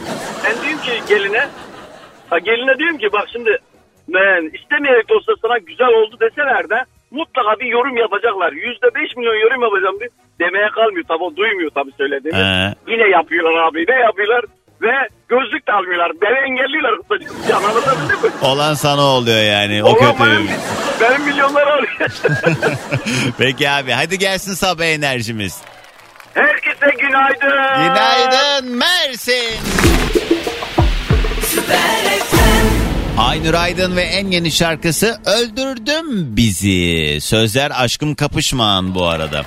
[0.44, 1.48] Ben diyorum ki geline.
[2.30, 3.58] Ha geline diyorum ki bak şimdi
[4.08, 8.52] ben istemeyerek de olsa sana güzel oldu deseler de mutlaka bir yorum yapacaklar.
[8.52, 10.08] Yüzde beş milyon yorum yapacağım diye
[10.40, 11.04] demeye kalmıyor.
[11.08, 12.38] Tabi duymuyor tabii söylediğimi.
[12.38, 13.84] Ee, Yine yapıyorlar abi.
[13.88, 14.44] Ne yapıyorlar?
[14.82, 16.12] Ve gözlük de almıyorlar.
[16.22, 17.56] Beni engelliyorlar kısacası.
[17.56, 18.30] Anlatabildim mi?
[18.42, 20.30] olan sana oluyor yani o Olan kötü.
[20.30, 20.48] benim,
[21.00, 21.90] benim milyonları alıyor.
[23.38, 25.60] Peki abi hadi gelsin sabah enerjimiz.
[26.34, 27.50] Herkese günaydın.
[27.84, 29.58] Günaydın Mersin.
[33.18, 37.18] Aynur Aydın ve en yeni şarkısı Öldürdüm Bizi.
[37.20, 39.42] Sözler aşkım kapışman bu arada.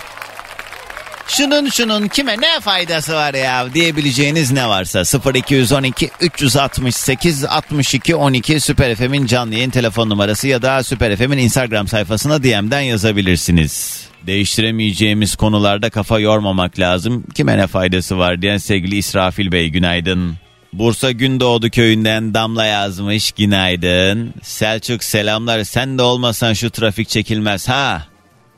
[1.27, 5.03] Şunun şunun kime ne faydası var ya diyebileceğiniz ne varsa
[5.35, 11.87] 0212 368 62 12 Süper FM'in canlı yayın telefon numarası ya da Süper FM'in Instagram
[11.87, 14.05] sayfasına DM'den yazabilirsiniz.
[14.27, 17.23] Değiştiremeyeceğimiz konularda kafa yormamak lazım.
[17.35, 20.44] Kime ne faydası var diyen sevgili İsrafil Bey günaydın.
[20.77, 23.31] Bursa Gündoğdu köyünden Damla yazmış.
[23.31, 24.33] Günaydın.
[24.41, 25.63] Selçuk selamlar.
[25.63, 28.07] Sen de olmasan şu trafik çekilmez ha.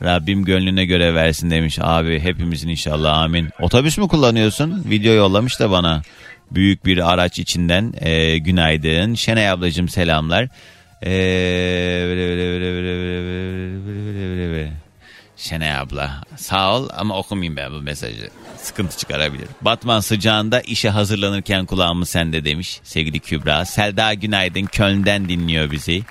[0.04, 3.50] Rabbim gönlüne göre versin demiş abi hepimizin inşallah amin.
[3.62, 4.84] Otobüs mü kullanıyorsun?
[4.90, 6.02] Video yollamış da bana.
[6.52, 9.14] Büyük bir araç içinden e, günaydın.
[9.14, 10.48] Şenay ablacığım selamlar.
[15.38, 18.30] Şenay abla sağ ol ama okumayayım ben bu mesajı
[18.68, 19.48] sıkıntı çıkarabilir.
[19.62, 23.66] Batman sıcağında işe hazırlanırken kulağımız sende demiş sevgili Kübra.
[23.66, 26.04] Selda Günaydın Köln'den dinliyor bizi.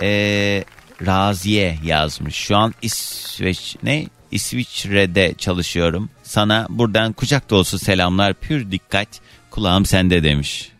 [0.00, 0.64] Ee,
[1.06, 2.34] Raziye yazmış.
[2.34, 4.06] Şu an İsveç ne?
[4.30, 6.10] İsviçre'de çalışıyorum.
[6.22, 8.34] Sana buradan kucak dolusu selamlar.
[8.34, 9.08] Pür dikkat.
[9.50, 10.70] Kulağım sende demiş.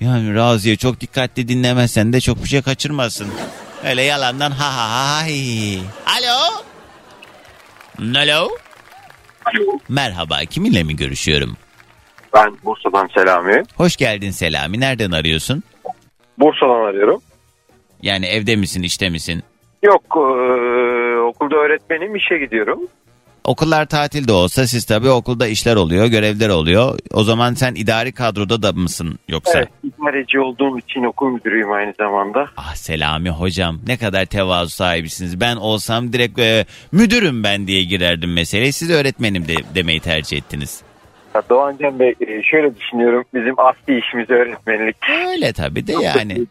[0.00, 3.28] Yani Raziye çok dikkatli dinlemezsen de çok bir şey kaçırmasın.
[3.84, 5.82] Öyle yalandan ha ha ha hi.
[6.06, 6.62] Alo?
[9.46, 9.78] Alo?
[9.88, 11.56] Merhaba kiminle mi görüşüyorum?
[12.34, 13.62] Ben Bursa'dan Selami.
[13.76, 14.80] Hoş geldin Selami.
[14.80, 15.62] Nereden arıyorsun?
[16.38, 17.20] Bursa'dan arıyorum.
[18.02, 19.42] Yani evde misin işte misin?
[19.82, 22.80] Yok eee, okulda öğretmenim işe gidiyorum.
[23.44, 26.98] Okullar tatilde olsa siz tabii okulda işler oluyor, görevler oluyor.
[27.12, 29.58] O zaman sen idari kadroda da mısın yoksa?
[29.58, 29.68] Evet.
[29.84, 32.48] İdareci olduğum için okul müdürüyüm aynı zamanda.
[32.56, 35.40] Ah Selami hocam ne kadar tevazu sahibisiniz.
[35.40, 38.72] Ben olsam direkt e, müdürüm ben diye girerdim meseleye.
[38.72, 40.82] Siz öğretmenim de demeyi tercih ettiniz.
[41.34, 43.24] Ya Doğancan Bey e, şöyle düşünüyorum.
[43.34, 44.96] Bizim asli işimiz öğretmenlik.
[45.28, 46.46] Öyle tabii de yani.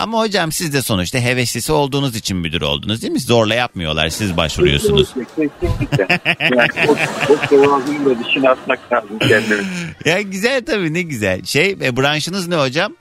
[0.00, 3.20] Ama hocam siz de sonuçta heveslisi olduğunuz için müdür oldunuz değil mi?
[3.20, 5.14] Zorla yapmıyorlar siz başvuruyorsunuz.
[5.14, 6.20] Kesinlikle.
[6.40, 6.68] yani
[7.48, 9.62] tevazunun da dışına atmak lazım kendimi.
[10.04, 11.44] Ya güzel tabii ne güzel.
[11.44, 12.92] Şey e, branşınız ne hocam?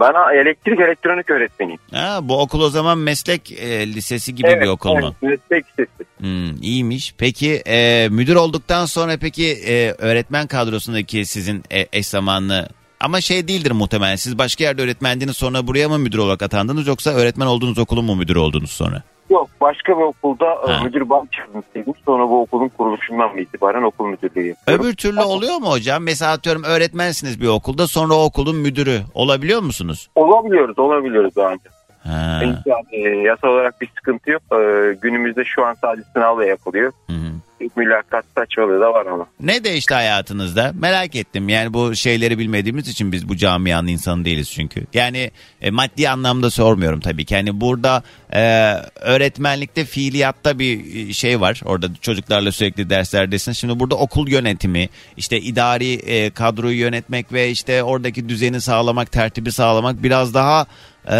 [0.00, 1.80] Ben elektrik elektronik öğretmeniyim.
[1.92, 5.14] Ha, bu okul o zaman meslek e, lisesi gibi bir okul mu?
[5.22, 6.04] Evet, meslek lisesi.
[6.18, 7.14] Hmm, iyiymiş.
[7.18, 12.68] Peki e, müdür olduktan sonra peki e, öğretmen kadrosundaki sizin e, eş zamanlı
[13.00, 14.16] ama şey değildir muhtemelen.
[14.16, 18.14] Siz başka yerde öğretmendiniz sonra buraya mı müdür olarak atandınız yoksa öğretmen olduğunuz okulun mu
[18.14, 19.02] müdür oldunuz sonra?
[19.30, 20.82] Yok başka bir okulda e, Ha.
[20.84, 21.08] müdür
[21.38, 21.94] yardımcısıydım.
[22.06, 24.84] Sonra bu okulun kuruluşundan itibaren okul müdürlüğü yapıyorum.
[24.84, 26.02] Öbür türlü oluyor mu hocam?
[26.02, 30.08] Mesela atıyorum öğretmensiniz bir okulda sonra o okulun müdürü olabiliyor musunuz?
[30.14, 31.64] Olabiliyoruz, olabiliyoruz daha önce.
[32.02, 32.40] Ha.
[32.66, 34.42] Yani, e, yasa olarak bir sıkıntı yok.
[34.52, 36.92] E, günümüzde şu an sadece sınavla yapılıyor.
[37.06, 37.30] Hı hı.
[37.76, 39.26] Mülakat saçmalığı da var ama.
[39.40, 40.72] Ne değişti hayatınızda?
[40.74, 41.48] Merak ettim.
[41.48, 44.86] Yani bu şeyleri bilmediğimiz için biz bu camianın insanı değiliz çünkü.
[44.94, 47.34] Yani e, maddi anlamda sormuyorum tabii ki.
[47.34, 51.60] Yani burada e, öğretmenlikte fiiliyatta bir e, şey var.
[51.64, 53.52] Orada çocuklarla sürekli derslerdesin.
[53.52, 59.52] Şimdi burada okul yönetimi, işte idari e, kadroyu yönetmek ve işte oradaki düzeni sağlamak, tertibi
[59.52, 60.66] sağlamak biraz daha
[61.06, 61.16] e,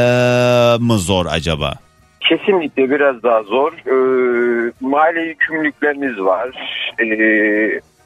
[0.80, 1.72] mı zor acaba?
[2.20, 3.72] Kesinlikle biraz daha zor.
[3.72, 6.50] E, mali yükümlülükleriniz var.
[6.98, 7.06] E,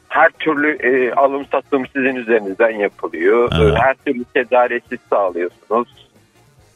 [0.09, 3.51] her türlü e, alım satım sizin üzerinizden yapılıyor.
[3.61, 3.77] Evet.
[3.77, 6.04] Her türlü tedariği siz sağlıyorsunuz.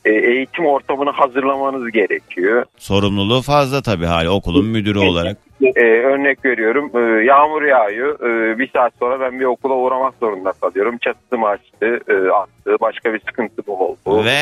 [0.06, 2.66] E, eğitim ortamını hazırlamanız gerekiyor.
[2.78, 5.38] Sorumluluğu fazla tabii hali okulun müdürü olarak.
[5.76, 8.20] Ee, örnek veriyorum e, yağmur yağıyor.
[8.20, 10.98] Ee, bir saat sonra ben bir okula uğramak zorunda kalıyorum.
[10.98, 12.76] Çatısım açtı e, attı.
[12.82, 14.26] Başka bir sıkıntı bu oldu.
[14.26, 14.40] Ve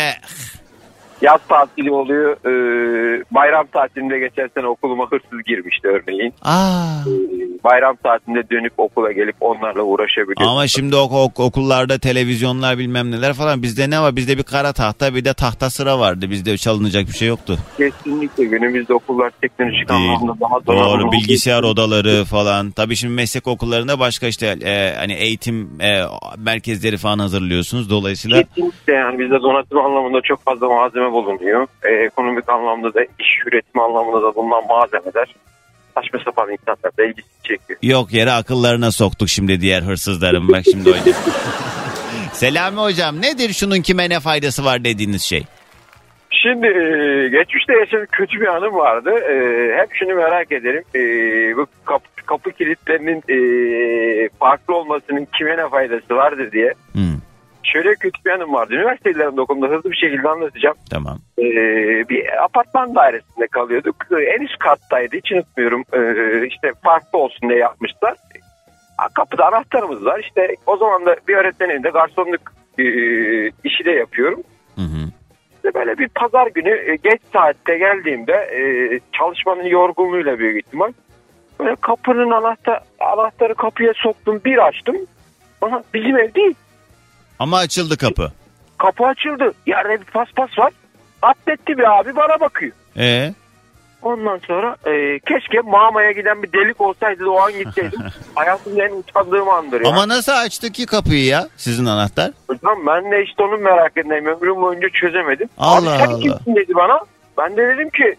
[1.21, 7.95] yaz tatili oluyor Ee, bayram tatilinde geçen sene okuluma hırsız girmişti örneğin aa Ee, bayram
[7.95, 13.62] tatilinde dönüp okula gelip onlarla uğraşabiliyorum Ama şimdi ok- ok- okullarda televizyonlar bilmem neler falan
[13.63, 14.15] bizde ne var?
[14.15, 16.25] Bizde bir kara tahta bir de tahta sıra vardı.
[16.30, 17.58] Bizde çalınacak bir şey yoktu.
[17.77, 22.71] kesinlikle günümüzde okullar teknolojik anlamda daha donanımlı Doğru bilgisayar odaları falan.
[22.71, 26.01] Tabii şimdi meslek okullarında başka işte e, hani eğitim e,
[26.38, 27.89] merkezleri falan hazırlıyorsunuz.
[27.89, 31.67] Dolayısıyla Kesinlikle yani bizde donatım anlamında çok fazla malzeme bulunuyor.
[31.84, 35.36] Ee, ekonomik anlamda da iş üretimi anlamında da bulunan malzemeler
[35.96, 37.80] saçma sapan insanlar da ilgisi çekiyor.
[37.84, 40.48] yok yere akıllarına soktuk şimdi diğer hırsızların.
[40.48, 41.04] Bak şimdi hocam.
[42.34, 45.43] Selami hocam nedir şunun kime ne faydası var dediğiniz şey?
[46.30, 49.10] Şimdi e, geçmişte yaşadığım kötü bir anım vardı.
[49.10, 49.34] E,
[49.78, 50.84] hep şunu merak ederim.
[50.96, 51.02] E,
[51.58, 53.39] bu kapı, kapı kilitlerinin e,
[54.39, 56.74] farklı olmasının kime ne faydası vardır diye.
[56.91, 57.17] Hmm,
[57.73, 58.73] Şöyle kötü bir anım vardı.
[58.73, 60.75] Üniversite yıllarında okulda hızlı bir şekilde anlatacağım.
[60.91, 61.17] tamam.
[61.39, 61.43] Ee,
[62.10, 63.95] bir apartman dairesinde kalıyorduk.
[64.12, 65.15] Ee, En üst kattaydı.
[65.15, 65.84] Hiç unutmuyorum.
[65.93, 68.15] Ee, işte farklı olsun diye yapmışlar.
[69.13, 70.19] Kapıda anahtarımız var.
[70.19, 72.41] İşte o zaman da bir öğretmen evinde garsonluk
[72.80, 72.84] e,
[73.47, 74.43] işi de yapıyorum.
[74.75, 75.08] Hı hı.
[75.56, 78.62] İşte böyle bir pazar günü e, geç saatte geldiğimde e,
[79.12, 80.91] çalışmanın yorgunluğuyla büyük ihtimal.
[81.60, 84.95] Böyle kapının anahtar, anahtarı kapıya soktum bir açtım.
[85.62, 86.56] Aha, bizim ev değil.
[87.39, 88.32] Ama açıldı kapı.
[88.78, 89.54] Kapı açıldı.
[89.65, 90.73] Yerde bir paspas var.
[91.21, 92.71] Atletti bir abi bana bakıyor.
[92.97, 93.34] E
[94.02, 98.00] Ondan sonra e, keşke mamaya giden bir delik olsaydı da o an gitseydim.
[98.36, 99.89] Hayatımda en utandığım andır ya.
[99.89, 102.32] ama nasıl açtı ki kapıyı ya sizin anahtar?
[102.47, 104.12] Hocam ben de işte onu merak ettim.
[104.12, 105.50] Ömrüm boyunca çözemedim.
[105.58, 106.19] Allah abi sen Allah.
[106.19, 107.00] kimsin dedi bana.
[107.38, 108.15] Ben de dedim ki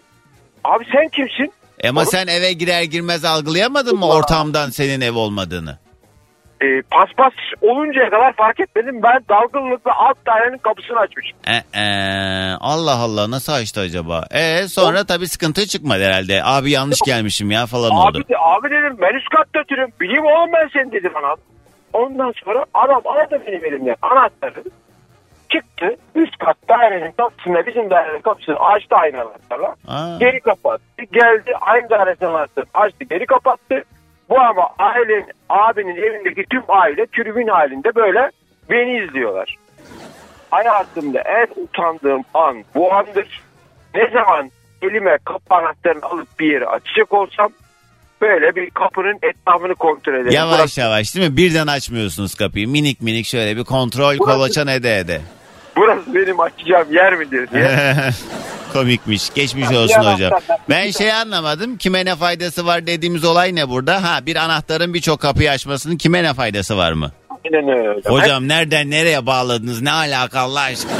[0.63, 1.53] abi sen kimsin?
[1.79, 5.77] E Ama sen eve girer girmez algılayamadın mı ortamdan senin ev olmadığını?
[6.61, 9.03] E, paspas oluncaya kadar fark etmedim.
[9.03, 11.37] Ben dalgınlıkla alt dairenin kapısını açmışım.
[11.47, 11.85] E, e,
[12.59, 14.25] Allah Allah nasıl açtı acaba?
[14.31, 16.41] E sonra tabii sıkıntı çıkmadı herhalde.
[16.43, 18.17] Abi yanlış gelmişim ya falan oldu.
[18.17, 19.93] Abi, de, abi dedim ben üst katta oturuyorum.
[20.01, 21.35] Bileyim oğlum ben seni dedi bana.
[21.93, 24.63] Ondan sonra adam aldı benim elimden anahtarı.
[25.49, 29.75] Çıktı üst kat dairenin kapısına bizim dairenin kapısını açtı aynı anahtarla.
[29.87, 30.17] Aa.
[30.19, 31.03] Geri kapattı.
[31.11, 33.83] Geldi aynı dairenin anahtarı açtı geri kapattı.
[34.29, 38.31] Bu ama ailenin abinin evindeki tüm aile tribün halinde böyle
[38.69, 39.55] beni izliyorlar.
[40.51, 43.41] Hayatımda en utandığım an bu andır.
[43.95, 47.49] Ne zaman elime kapı anahtarını alıp bir yere açacak olsam
[48.21, 50.31] böyle bir kapının etrafını kontrol ederim.
[50.31, 51.37] Yavaş Burası, yavaş değil mi?
[51.37, 52.67] Birden açmıyorsunuz kapıyı.
[52.67, 55.21] Minik minik şöyle bir kontrol Burası- kolaçan ede ede.
[55.75, 57.69] burası benim açacağım yer midir diye.
[58.73, 59.33] Komikmiş.
[59.33, 60.31] Geçmiş olsun hocam.
[60.69, 61.77] Ben şey anlamadım.
[61.77, 64.03] Kime ne faydası var dediğimiz olay ne burada?
[64.03, 67.11] Ha bir anahtarın birçok kapıyı açmasının kime ne faydası var mı?
[67.45, 68.09] Aynen öyle.
[68.09, 68.47] hocam.
[68.47, 69.81] Nereden nereye bağladınız?
[69.81, 70.91] Ne alaka Allah aşkına?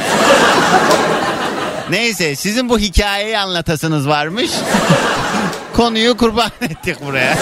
[1.90, 4.50] Neyse sizin bu hikayeyi anlatasınız varmış.
[5.76, 7.34] Konuyu kurban ettik buraya.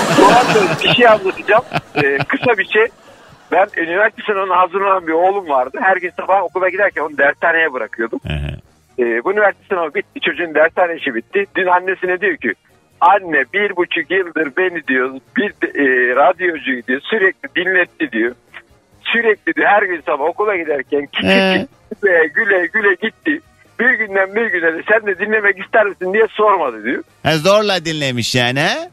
[0.84, 1.64] Bir şey anlatacağım.
[1.96, 2.86] Ee, kısa bir şey.
[3.52, 5.78] Ben üniversite sınavına hazırlanan bir oğlum vardı.
[5.82, 8.20] Her gün sabah okula giderken onu dershaneye bırakıyordum.
[8.98, 10.20] Ee, bu üniversite sınavı bitti.
[10.20, 11.44] Çocuğun dershane işi bitti.
[11.56, 12.52] Dün annesine diyor ki
[13.00, 18.34] anne bir buçuk yıldır beni diyor bir e, radyocu diyor sürekli dinletti diyor.
[19.04, 21.66] Sürekli diyor her gün sabah okula giderken küçük Ee?
[22.02, 23.40] güle güle güle gitti.
[23.80, 27.02] Bir günden bir güne de sen de dinlemek ister misin diye sormadı diyor.
[27.22, 28.88] Ha, zorla dinlemiş yani ha?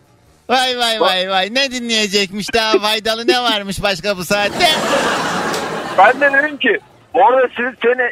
[0.50, 4.66] Vay vay vay vay ne dinleyecekmiş daha faydalı ne varmış başka bu saatte?
[5.98, 6.80] Ben de dedim ki
[7.14, 8.12] orada siz, seni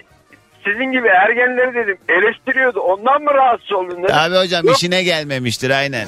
[0.65, 2.80] sizin gibi ergenleri dedim eleştiriyordu.
[2.80, 4.15] Ondan mı rahatsız oldun dedim.
[4.15, 6.08] Abi hocam Yok, işine gelmemiştir aynen.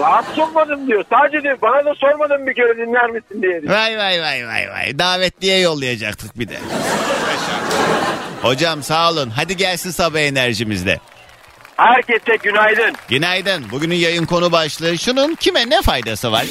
[0.00, 1.04] Rahatsız olmadım diyor.
[1.10, 3.62] Sadece diyor bana da sormadın bir kere dinler misin diye.
[3.62, 3.74] diyor.
[3.74, 6.56] Vay vay vay vay vay davetliye yollayacaktık bir de.
[8.42, 10.98] Hocam sağ olun hadi gelsin sabah enerjimizde.
[11.76, 12.94] Herkese günaydın.
[13.08, 13.64] Günaydın.
[13.70, 16.44] Bugünün yayın konu başlığı şunun kime ne faydası var?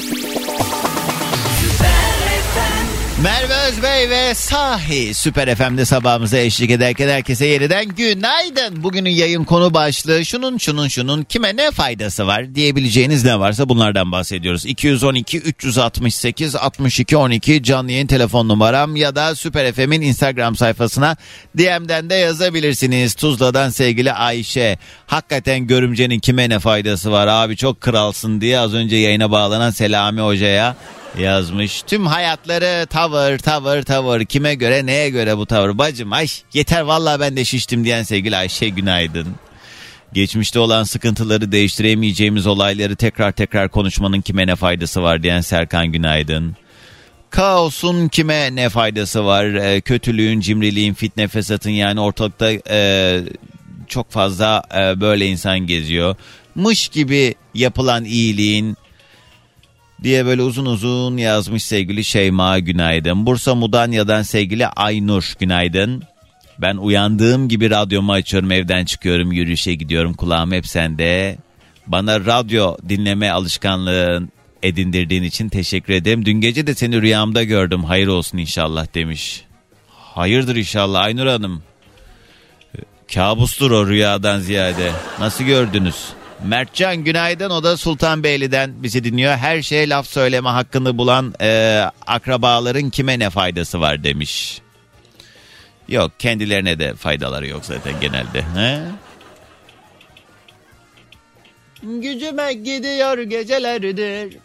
[3.22, 8.82] Merve Özbey ve Sahi Süper FM'de sabahımıza eşlik ederken herkese yeniden günaydın.
[8.82, 14.12] Bugünün yayın konu başlığı şunun şunun şunun kime ne faydası var diyebileceğiniz ne varsa bunlardan
[14.12, 14.66] bahsediyoruz.
[14.66, 21.16] 212 368 62 12 canlı yayın telefon numaram ya da Süper FM'in Instagram sayfasına
[21.58, 23.14] DM'den de yazabilirsiniz.
[23.14, 24.78] Tuzla'dan sevgili Ayşe.
[25.06, 30.20] Hakikaten görümcenin kime ne faydası var abi çok kralsın diye az önce yayına bağlanan Selami
[30.20, 30.76] Hoca'ya
[31.18, 31.82] yazmış.
[31.82, 37.20] Tüm hayatları tavır tavır tavır kime göre neye göre bu tavır bacım ay yeter vallahi
[37.20, 39.26] ben de şiştim diyen sevgili Ayşe günaydın.
[40.12, 46.56] Geçmişte olan sıkıntıları değiştiremeyeceğimiz olayları tekrar tekrar konuşmanın kime ne faydası var diyen Serkan günaydın.
[47.30, 49.44] Kaosun kime ne faydası var?
[49.44, 53.20] Ee, kötülüğün, cimriliğin, fitne, fesatın yani ortalıkta e,
[53.88, 56.16] çok fazla e, böyle insan geziyor.
[56.54, 58.76] Mış gibi yapılan iyiliğin
[60.02, 63.26] diye böyle uzun uzun yazmış sevgili Şeyma günaydın.
[63.26, 66.02] Bursa Mudanya'dan sevgili Aynur günaydın.
[66.58, 71.38] Ben uyandığım gibi radyomu açıyorum evden çıkıyorum yürüyüşe gidiyorum kulağım hep sende.
[71.86, 76.24] Bana radyo dinleme alışkanlığın edindirdiğin için teşekkür ederim.
[76.24, 79.44] Dün gece de seni rüyamda gördüm hayır olsun inşallah demiş.
[79.88, 81.62] Hayırdır inşallah Aynur Hanım.
[83.14, 84.92] Kabustur o rüyadan ziyade.
[85.20, 85.96] Nasıl gördünüz?
[86.44, 89.36] Mertcan günaydın o da Sultanbeyli'den bizi dinliyor.
[89.36, 94.60] Her şeye laf söyleme hakkını bulan e, akrabaların kime ne faydası var demiş.
[95.88, 98.42] Yok kendilerine de faydaları yok zaten genelde.
[98.42, 98.80] He?
[101.82, 104.36] Gücüme gidiyor gecelerdir.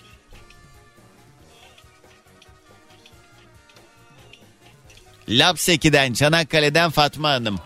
[5.29, 7.59] Lapseki'den Çanakkale'den Fatma Hanım.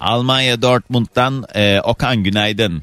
[0.00, 2.82] Almanya Dortmund'dan e, Okan günaydın.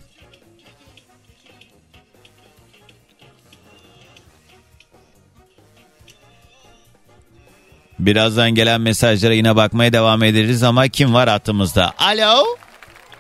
[7.99, 11.93] Birazdan gelen mesajlara yine bakmaya devam ederiz ama kim var hattımızda?
[11.97, 12.43] Alo.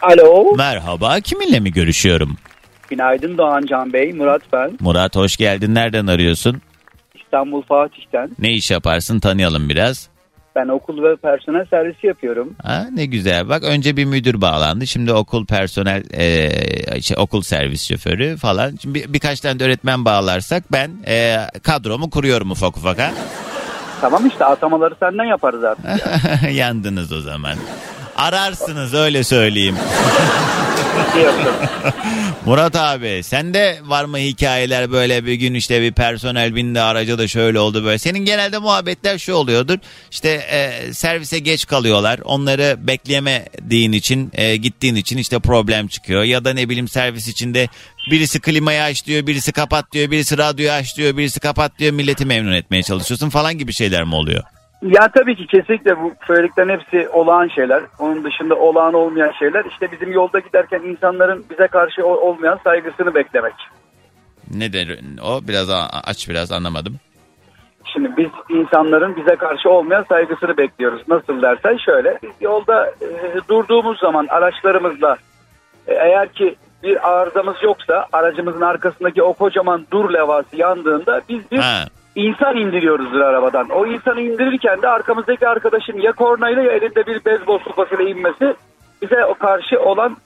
[0.01, 0.55] Alo.
[0.55, 2.37] Merhaba kiminle mi görüşüyorum?
[2.89, 4.13] Günaydın Doğan Can Bey.
[4.13, 4.77] Murat ben.
[4.79, 5.75] Murat hoş geldin.
[5.75, 6.61] Nereden arıyorsun?
[7.23, 8.29] İstanbul Fatih'ten.
[8.39, 10.09] Ne iş yaparsın tanıyalım biraz.
[10.55, 12.55] Ben okul ve personel servisi yapıyorum.
[12.63, 13.49] Ha, ne güzel.
[13.49, 14.87] Bak önce bir müdür bağlandı.
[14.87, 18.75] Şimdi okul personel, e, şey, okul servis şoförü falan.
[18.81, 23.11] Şimdi bir, birkaç tane de öğretmen bağlarsak ben e, kadromu kuruyorum ufak ufak ha.
[24.01, 25.85] Tamam işte atamaları senden yaparız artık.
[26.51, 27.55] Yandınız o zaman.
[28.15, 29.75] Ararsınız öyle söyleyeyim.
[31.15, 31.53] Diyorsun.
[32.45, 37.27] Murat abi sende var mı hikayeler böyle bir gün işte bir personel bindi araca da
[37.27, 37.99] şöyle oldu böyle.
[37.99, 39.77] Senin genelde muhabbetler şu oluyordur.
[40.11, 42.19] İşte e, servise geç kalıyorlar.
[42.23, 46.23] Onları bekleyemediğin için e, gittiğin için işte problem çıkıyor.
[46.23, 47.67] Ya da ne bileyim servis içinde
[48.11, 51.93] birisi klimayı aç diyor, birisi kapat diyor, birisi radyoyu aç diyor, birisi kapat diyor.
[51.93, 54.43] Milleti memnun etmeye çalışıyorsun falan gibi şeyler mi oluyor?
[54.85, 57.83] Ya tabii ki kesinlikle bu söylediklerin hepsi olağan şeyler.
[57.99, 59.65] Onun dışında olağan olmayan şeyler.
[59.65, 63.53] İşte bizim yolda giderken insanların bize karşı olmayan saygısını beklemek.
[64.53, 65.47] Nedir o?
[65.47, 65.69] Biraz
[66.03, 66.95] aç biraz anlamadım.
[67.93, 71.01] Şimdi biz insanların bize karşı olmayan saygısını bekliyoruz.
[71.07, 72.19] Nasıl dersen şöyle.
[72.23, 75.17] Biz yolda e, durduğumuz zaman araçlarımızla
[75.87, 81.57] e, eğer ki bir arızamız yoksa aracımızın arkasındaki o kocaman dur levhası yandığında biz bir
[81.57, 81.85] Ha.
[82.15, 83.69] İnsan indiriyoruzdur arabadan.
[83.69, 88.55] O insanı indirirken de arkamızdaki arkadaşın ya kornayla ya elinde bir beyzbol sopasıyla inmesi
[89.01, 90.17] bize o karşı olan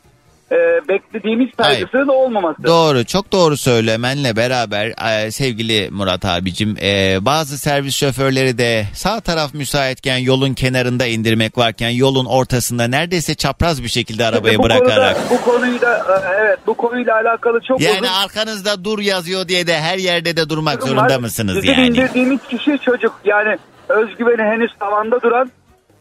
[0.51, 2.63] e, beklediğimiz saygısının olmaması.
[2.63, 4.93] Doğru çok doğru söylemenle beraber
[5.25, 11.57] e, sevgili Murat abicim e, bazı servis şoförleri de sağ taraf müsaitken yolun kenarında indirmek
[11.57, 15.15] varken yolun ortasında neredeyse çapraz bir şekilde arabayı bu bırakarak.
[15.15, 19.47] Konuda, bu konuyu da e, evet bu konuyla alakalı çok uzun Yani arkanızda dur yazıyor
[19.47, 21.87] diye de her yerde de durmak durum zorunda mısınız Bizim yani?
[21.87, 23.57] indirdiğimiz kişi çocuk yani
[23.89, 25.51] özgüveni henüz tavanda duran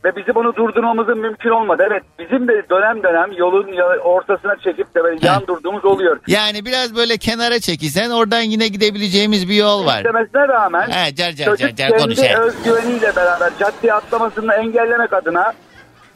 [0.04, 1.84] ve bizim onu durdurmamızın mümkün olmadı.
[1.90, 3.66] Evet bizim de dönem dönem yolun
[4.04, 6.20] ortasına çekip de böyle yan durduğumuz oluyor.
[6.26, 9.98] Yani biraz böyle kenara çekilsen oradan yine gidebileceğimiz bir yol var.
[9.98, 12.18] İstemesine rağmen He, car car çocuk car car kendi konuş.
[12.38, 15.52] özgüveniyle beraber caddeye atlamasını engellemek adına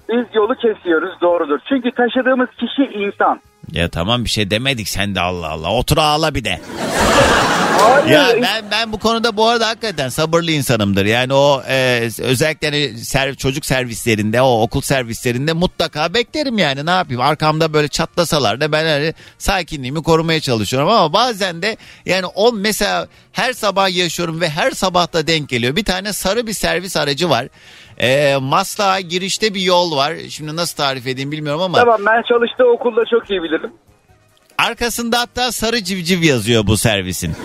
[0.08, 1.58] biz yolu kesiyoruz doğrudur.
[1.68, 3.40] Çünkü taşıdığımız kişi insan.
[3.72, 5.70] Ya tamam bir şey demedik sen de Allah Allah.
[5.72, 6.60] Otur ağla bir de.
[7.78, 11.04] Hayır, Ya ben ben bu konuda bu arada hakikaten sabırlı insanımdır.
[11.04, 16.86] Yani o e, özellikle hani serv- çocuk servislerinde, o okul servislerinde mutlaka beklerim yani.
[16.86, 17.20] Ne yapayım?
[17.22, 23.08] Arkamda böyle çatlasalar da ben hani sakinliğimi korumaya çalışıyorum ama bazen de yani o mesela
[23.32, 25.76] her sabah yaşıyorum ve her sabah da denk geliyor.
[25.76, 27.48] Bir tane sarı bir servis aracı var.
[28.02, 30.14] E, Maslak'a girişte bir yol var.
[30.28, 33.72] Şimdi nasıl tarif edeyim bilmiyorum ama Tamam ben çalıştığı okulda çok iyi bilirim.
[34.58, 37.36] arkasında hatta sarı civciv yazıyor bu servisin.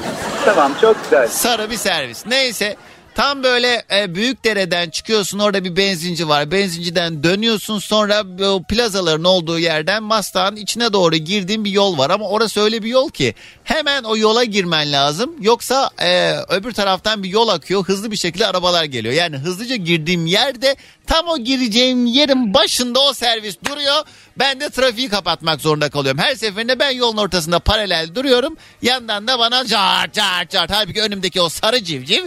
[0.45, 1.27] Tamam çok güzel.
[1.27, 2.25] Sarı bir servis.
[2.25, 2.75] Neyse
[3.17, 6.51] tam böyle e, Büyükdere'den çıkıyorsun orada bir benzinci var.
[6.51, 12.09] Benzinciden dönüyorsun sonra o plazaların olduğu yerden Maslak'ın içine doğru girdiğin bir yol var.
[12.09, 15.35] Ama orası öyle bir yol ki hemen o yola girmen lazım.
[15.41, 19.13] Yoksa e, öbür taraftan bir yol akıyor hızlı bir şekilde arabalar geliyor.
[19.13, 20.75] Yani hızlıca girdiğim yerde
[21.07, 24.03] tam o gireceğim yerin başında o servis duruyor.
[24.39, 26.21] Ben de trafiği kapatmak zorunda kalıyorum.
[26.21, 28.57] Her seferinde ben yolun ortasında paralel duruyorum.
[28.81, 30.71] Yandan da bana cart cart cart.
[30.73, 32.23] Halbuki önümdeki o sarı civciv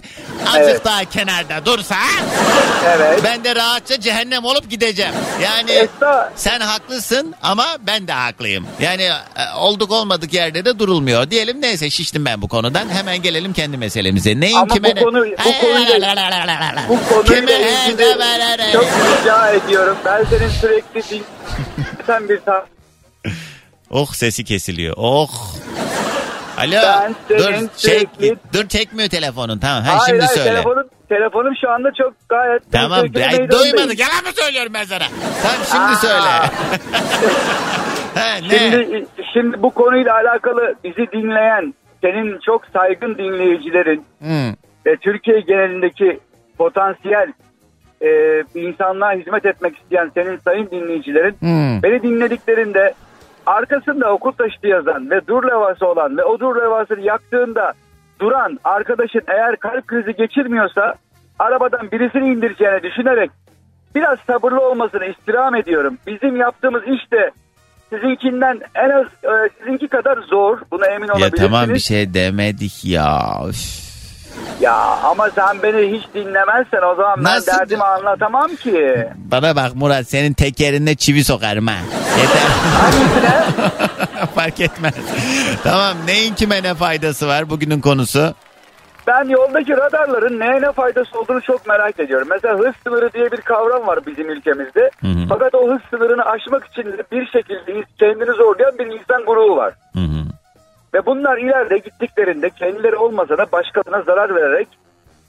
[0.46, 0.84] azıcık Evet.
[0.84, 1.96] daha kenarda dursa
[2.86, 3.20] Evet.
[3.24, 5.12] ben de rahatça cehennem olup gideceğim.
[5.42, 8.66] Yani Esra sen haklısın ama ben de haklıyım.
[8.80, 9.12] Yani e,
[9.56, 11.30] olduk olmadık yerde de durulmuyor.
[11.30, 12.88] Diyelim neyse şiştim ben bu konudan.
[12.88, 14.40] Hemen gelelim kendi meselemize.
[14.40, 15.96] Neyin Ama bu kime ne- konu- bu konuyla- bu konuyla
[17.58, 18.84] ilgili çok
[19.20, 19.96] rica ediyorum.
[20.04, 21.22] Ben senin sürekli din...
[22.06, 22.66] Sen bir ta-
[23.90, 24.94] Oh sesi kesiliyor.
[24.96, 25.28] Oh.
[26.58, 26.72] Alo.
[26.72, 29.58] Ben Dur çek, sürekli- dur çekmiyor telefonun.
[29.58, 29.82] Tamam.
[29.82, 30.50] Ha, Hayır, şimdi hayır, söyle.
[30.50, 32.62] Telefonum, telefonum şu anda çok gayet...
[32.72, 32.98] Tamam.
[33.00, 33.98] Ay, duymadık.
[33.98, 35.04] Yalan mı söylüyorum ben sana?
[35.42, 35.94] Tamam şimdi Aa.
[35.96, 36.20] söyle.
[38.14, 38.58] ha, ne?
[38.70, 44.52] Şimdi, şimdi bu konuyla alakalı bizi dinleyen, senin çok saygın dinleyicilerin Hmm.
[44.86, 46.20] ve Türkiye genelindeki
[46.58, 47.32] potansiyel
[48.04, 48.08] e,
[48.54, 51.82] insanlığa hizmet etmek isteyen senin sayın dinleyicilerin Hmm.
[51.82, 52.94] beni dinlediklerinde
[53.46, 57.72] arkasında okul taşıtı yazan ve dur levhası olan ve o dur levhasını yaktığında
[58.20, 60.94] duran arkadaşın eğer kalp krizi geçirmiyorsa
[61.38, 63.30] arabadan birisini indireceğini düşünerek
[63.94, 65.98] biraz sabırlı olmasını istirham ediyorum.
[66.06, 67.30] Bizim yaptığımız iş de
[67.90, 70.58] sizinkinden en az e, sizinki kadar zor.
[70.72, 71.40] Buna emin Ya olabilirsiniz.
[71.50, 73.20] tamam bir şey demedik ya.
[73.48, 73.89] Üf.
[74.60, 74.74] Ya
[75.04, 79.08] ama sen beni hiç dinlemezsen o zaman Nasıl ben derdimi anlatamam ki.
[79.16, 81.76] Bana bak Murat senin tekerine çivi sokarım ha.
[82.20, 82.48] Yeter.
[82.80, 83.44] Hangisine?
[84.34, 84.94] Fark etmez.
[85.64, 88.34] tamam neyin kime ne faydası var bugünün konusu?
[89.06, 92.28] Ben yoldaki radarların neye ne faydası olduğunu çok merak ediyorum.
[92.30, 94.90] Mesela hız sınırı diye bir kavram var bizim ülkemizde.
[95.00, 95.26] Hı hı.
[95.28, 99.74] Fakat o hız sınırını aşmak için bir şekilde kendini zorlayan bir insan grubu var.
[99.94, 100.20] Hı hı.
[100.94, 104.68] Ve bunlar ileride gittiklerinde kendileri olmasa da başkalarına zarar vererek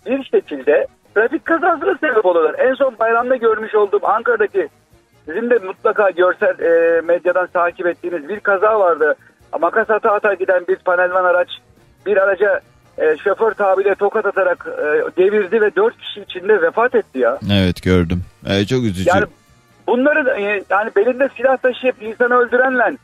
[0.05, 2.59] bir şekilde trafik kazasına sebep oluyorlar.
[2.59, 4.70] En son bayramda görmüş olduğum Ankara'daki
[5.26, 9.16] sizin de mutlaka görsel e, medyadan takip ettiğiniz bir kaza vardı.
[9.62, 11.49] Makas ata ata giden bir panelvan araç
[12.05, 12.62] bir araca
[12.97, 14.84] e, şoför tabiriyle tokat atarak e,
[15.18, 17.39] devirdi ve dört kişi içinde vefat etti ya.
[17.53, 18.24] Evet gördüm.
[18.49, 19.09] Evet, çok üzücü.
[19.09, 19.26] Yani
[19.88, 22.97] bunları e, yani belinde silah taşıyıp insanı öldürenle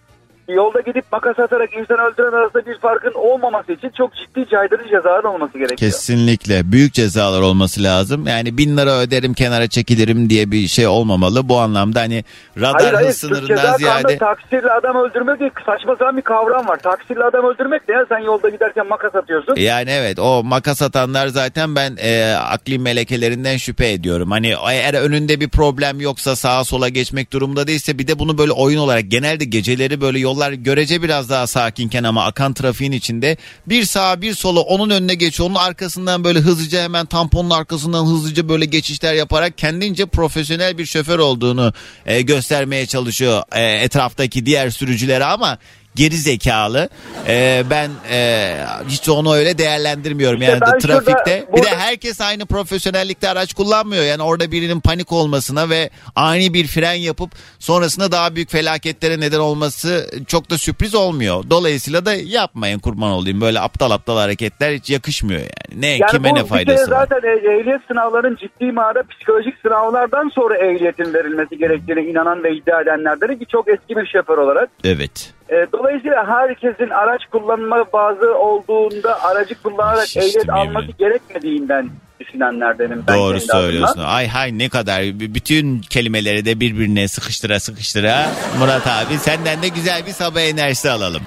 [0.47, 5.23] yolda gidip makas atarak insan öldüren arasında bir farkın olmaması için çok ciddi caydırıcı cezalar
[5.23, 5.77] olması gerekiyor.
[5.77, 8.27] Kesinlikle büyük cezalar olması lazım.
[8.27, 11.49] Yani bin lira öderim kenara çekilirim diye bir şey olmamalı.
[11.49, 12.23] Bu anlamda hani
[12.57, 16.77] radar Hayır hayır sınırından ziyade taksirli adam öldürmek diye saçma sapan bir kavram var.
[16.77, 19.55] Taksirli adam öldürmek ne ya sen yolda giderken makas atıyorsun.
[19.55, 24.31] yani evet o makas atanlar zaten ben e, akli melekelerinden şüphe ediyorum.
[24.31, 28.51] Hani eğer önünde bir problem yoksa sağa sola geçmek durumunda değilse bir de bunu böyle
[28.51, 33.85] oyun olarak genelde geceleri böyle yollar görece biraz daha sakinken ama akan trafiğin içinde bir
[33.85, 35.49] sağa bir sola onun önüne geçiyor.
[35.49, 41.19] Onun arkasından böyle hızlıca hemen tamponun arkasından hızlıca böyle geçişler yaparak kendince profesyonel bir şoför
[41.19, 41.73] olduğunu
[42.05, 45.57] e, göstermeye çalışıyor e, etraftaki diğer sürücülere ama
[45.97, 46.89] geri zekalı.
[47.27, 48.53] E, ben e,
[48.89, 50.41] hiç onu öyle değerlendirmiyorum.
[50.41, 54.03] İşte yani de trafikte şurada- bir de burada- herkes aynı profesyonellikte araç kullanmıyor.
[54.03, 59.39] Yani orada birinin panik olmasına ve ani bir fren yapıp sonrasında daha büyük felaketlere neden
[59.39, 61.43] olması çok da sürpriz olmuyor.
[61.49, 63.41] Dolayısıyla da yapmayın kurban olayım.
[63.41, 65.81] Böyle aptal aptal hareketler hiç yakışmıyor yani.
[65.81, 66.97] Ne Yani kime ne faydası var?
[67.09, 72.81] zaten e- ehliyet sınavların ciddi manada psikolojik sınavlardan sonra ehliyetin verilmesi gerektiğine inanan ve iddia
[72.81, 74.69] edenlerden ki çok eski bir şoför olarak.
[74.83, 75.33] Evet.
[75.49, 81.89] E, dolayısıyla herkesin araç kullanma bazı olduğunda aracı kullanarak Şiştim ehliyet yemin alması gerekmediğinden
[82.19, 83.03] düşünenlerdenim.
[83.07, 84.03] Ben Doğru kendi söylüyorsun.
[84.05, 88.25] Ay hay ne kadar bütün kelimeleri de birbirine sıkıştıra sıkıştıra.
[88.59, 91.21] Murat abi senden de güzel bir sabah enerjisi alalım.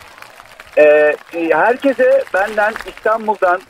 [0.76, 3.60] E, e, herkese benden İstanbul'dan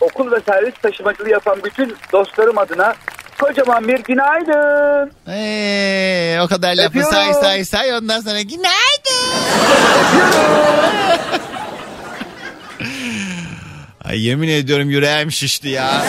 [0.00, 2.94] okul ve servis taşımacılığı yapan bütün dostlarım adına
[3.40, 5.12] kocaman bir günaydın.
[5.28, 7.12] Ee, o kadar lafı Öpüyorum.
[7.12, 9.28] say say say ondan sonra günaydın.
[14.04, 16.04] Ay yemin ediyorum yüreğim şişti ya.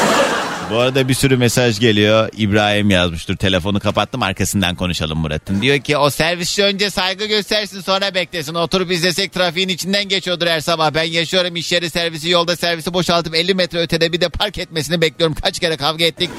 [0.71, 2.29] Bu arada bir sürü mesaj geliyor.
[2.37, 3.37] İbrahim yazmıştır.
[3.37, 5.61] Telefonu kapattım arkasından konuşalım Murat'ın.
[5.61, 8.55] Diyor ki o servisçi önce saygı göstersin sonra beklesin.
[8.55, 10.93] Oturup izlesek trafiğin içinden geçiyordur her sabah.
[10.93, 15.01] Ben yaşıyorum iş yeri servisi yolda servisi boşaltıp 50 metre ötede bir de park etmesini
[15.01, 15.35] bekliyorum.
[15.43, 16.29] Kaç kere kavga ettik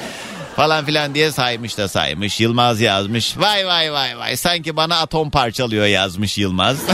[0.61, 2.41] falan filan diye saymış da saymış.
[2.41, 3.39] Yılmaz yazmış.
[3.39, 6.79] Vay vay vay vay sanki bana atom parçalıyor yazmış Yılmaz.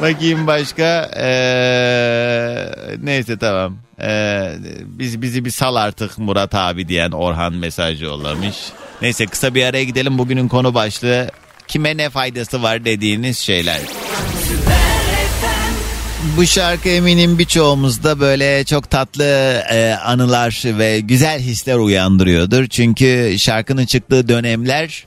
[0.00, 1.10] Bakayım başka.
[1.16, 2.72] Ee,
[3.02, 3.76] neyse tamam.
[4.00, 4.52] Ee,
[4.84, 8.56] biz bizi bir sal artık Murat abi diyen Orhan mesaj yollamış.
[9.02, 10.18] Neyse kısa bir araya gidelim.
[10.18, 11.30] Bugünün konu başlığı
[11.68, 13.80] kime ne faydası var dediğiniz şeyler.
[16.36, 19.24] Bu şarkı eminim birçoğumuzda böyle çok tatlı
[19.70, 22.66] e, anılar ve güzel hisler uyandırıyordur.
[22.66, 25.04] Çünkü şarkının çıktığı dönemler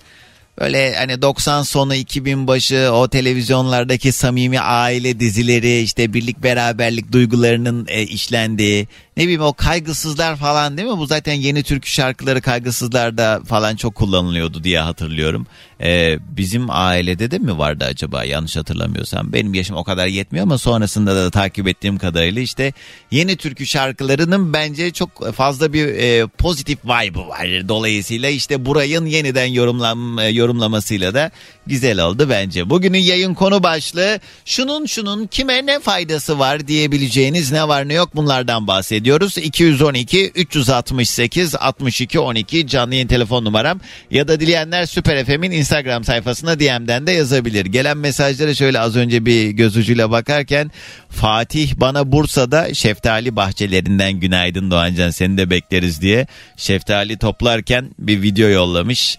[0.59, 7.85] böyle hani 90 sonu 2000 başı o televizyonlardaki samimi aile dizileri işte birlik beraberlik duygularının
[7.89, 8.87] e, işlendiği
[9.19, 10.97] ne bileyim o kaygısızlar falan değil mi?
[10.97, 15.47] Bu zaten yeni türkü şarkıları kaygısızlarda falan çok kullanılıyordu diye hatırlıyorum.
[15.81, 19.33] E, bizim ailede de mi vardı acaba yanlış hatırlamıyorsam?
[19.33, 22.73] Benim yaşım o kadar yetmiyor ama sonrasında da takip ettiğim kadarıyla işte
[23.11, 27.67] yeni türkü şarkılarının bence çok fazla bir e, pozitif vibe'ı var.
[27.67, 31.31] Dolayısıyla işte burayın yeniden yorumlan, e, yorumlamasıyla da
[31.67, 32.69] güzel oldu bence.
[32.69, 38.15] Bugünün yayın konu başlığı şunun şunun kime ne faydası var diyebileceğiniz ne var ne yok
[38.15, 39.37] bunlardan bahsediyoruz.
[39.37, 43.79] 212 368 62 12 canlı yayın telefon numaram
[44.11, 47.65] ya da dileyenler Süper FM'in Instagram sayfasına DM'den de yazabilir.
[47.65, 50.71] Gelen mesajlara şöyle az önce bir göz ucuyla bakarken
[51.09, 56.27] Fatih bana Bursa'da şeftali bahçelerinden günaydın Doğancan seni de bekleriz diye
[56.57, 59.17] şeftali toplarken bir video yollamış.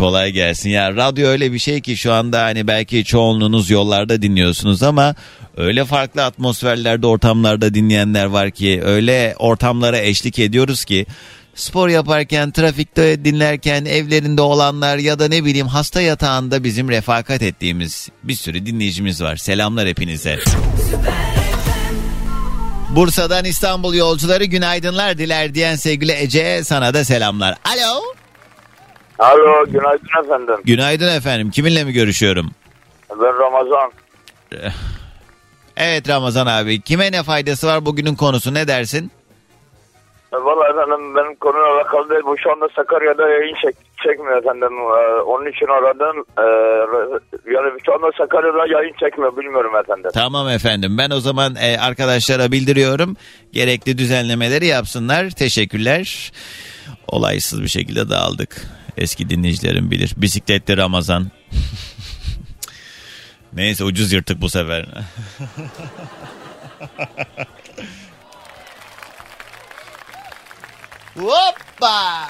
[0.00, 0.70] Kolay gelsin.
[0.70, 5.14] Ya radyo öyle bir şey ki şu anda hani belki çoğunluğunuz yollarda dinliyorsunuz ama
[5.56, 11.06] öyle farklı atmosferlerde ortamlarda dinleyenler var ki öyle ortamlara eşlik ediyoruz ki
[11.54, 18.08] spor yaparken, trafikte dinlerken, evlerinde olanlar ya da ne bileyim hasta yatağında bizim refakat ettiğimiz
[18.24, 19.36] bir sürü dinleyicimiz var.
[19.36, 20.38] Selamlar hepinize.
[22.90, 27.54] Bursa'dan İstanbul yolcuları günaydınlar diler diyen sevgili Ece sana da selamlar.
[27.64, 28.19] Alo.
[29.20, 30.56] Alo günaydın efendim.
[30.64, 31.50] Günaydın efendim.
[31.50, 32.50] Kiminle mi görüşüyorum?
[33.10, 33.92] Ben Ramazan.
[35.76, 36.80] Evet Ramazan abi.
[36.80, 39.10] Kime ne faydası var bugünün konusu ne dersin?
[40.32, 42.22] E, Valla efendim benim konuyla alakalı değil.
[42.26, 43.74] Bu şu anda Sakarya'da yayın çek,
[44.06, 44.72] çekmiyor efendim.
[44.72, 46.24] Ee, onun için aradım.
[46.38, 46.42] Ee,
[47.54, 50.10] yani şu anda Sakarya'da yayın çekmiyor bilmiyorum efendim.
[50.14, 50.98] Tamam efendim.
[50.98, 53.16] Ben o zaman e, arkadaşlara bildiriyorum.
[53.52, 55.30] Gerekli düzenlemeleri yapsınlar.
[55.30, 56.32] Teşekkürler.
[57.08, 58.56] Olaysız bir şekilde dağıldık.
[59.00, 60.14] Eski dinleyicilerim bilir.
[60.16, 61.30] Bisikletli Ramazan.
[63.52, 64.86] Neyse ucuz yırtık bu sefer.
[71.14, 72.28] Hoppa!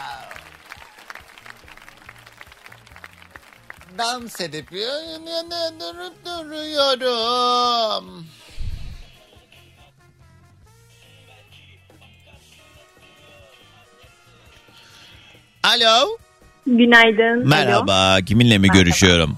[4.01, 4.73] dans edip
[5.81, 8.27] durup duruyorum.
[15.62, 16.18] Alo.
[16.67, 17.41] Günaydın.
[17.41, 17.49] Alo.
[17.49, 18.17] Merhaba.
[18.27, 18.79] Kiminle mi Merhaba.
[18.79, 19.37] görüşüyorum?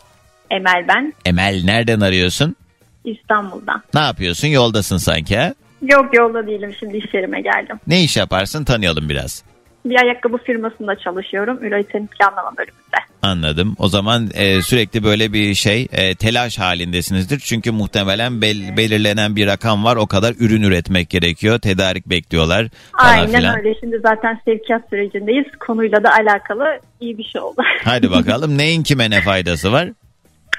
[0.51, 1.15] Emel ben.
[1.25, 2.57] Emel nereden arıyorsun?
[3.05, 3.83] İstanbul'dan.
[3.95, 4.49] Ne yapıyorsun?
[4.49, 5.55] Yoldasın sanki ha?
[5.83, 7.77] Yok yolda değilim şimdi iş yerime geldim.
[7.87, 8.65] Ne iş yaparsın?
[8.65, 9.45] Tanıyalım biraz.
[9.85, 11.59] Bir ayakkabı firmasında çalışıyorum.
[11.65, 12.97] Üretim planlama bölümünde.
[13.23, 13.75] Anladım.
[13.79, 17.39] O zaman e, sürekli böyle bir şey e, telaş halindesinizdir.
[17.39, 19.97] Çünkü muhtemelen bel- belirlenen bir rakam var.
[19.97, 21.59] O kadar ürün üretmek gerekiyor.
[21.59, 23.59] Tedarik bekliyorlar Aynen filan.
[23.59, 23.75] öyle.
[23.81, 25.47] Şimdi zaten sevkiyat sürecindeyiz.
[25.61, 26.65] Konuyla da alakalı
[27.01, 27.63] iyi bir şey oldu.
[27.85, 29.89] Hadi bakalım neyin kime ne faydası var?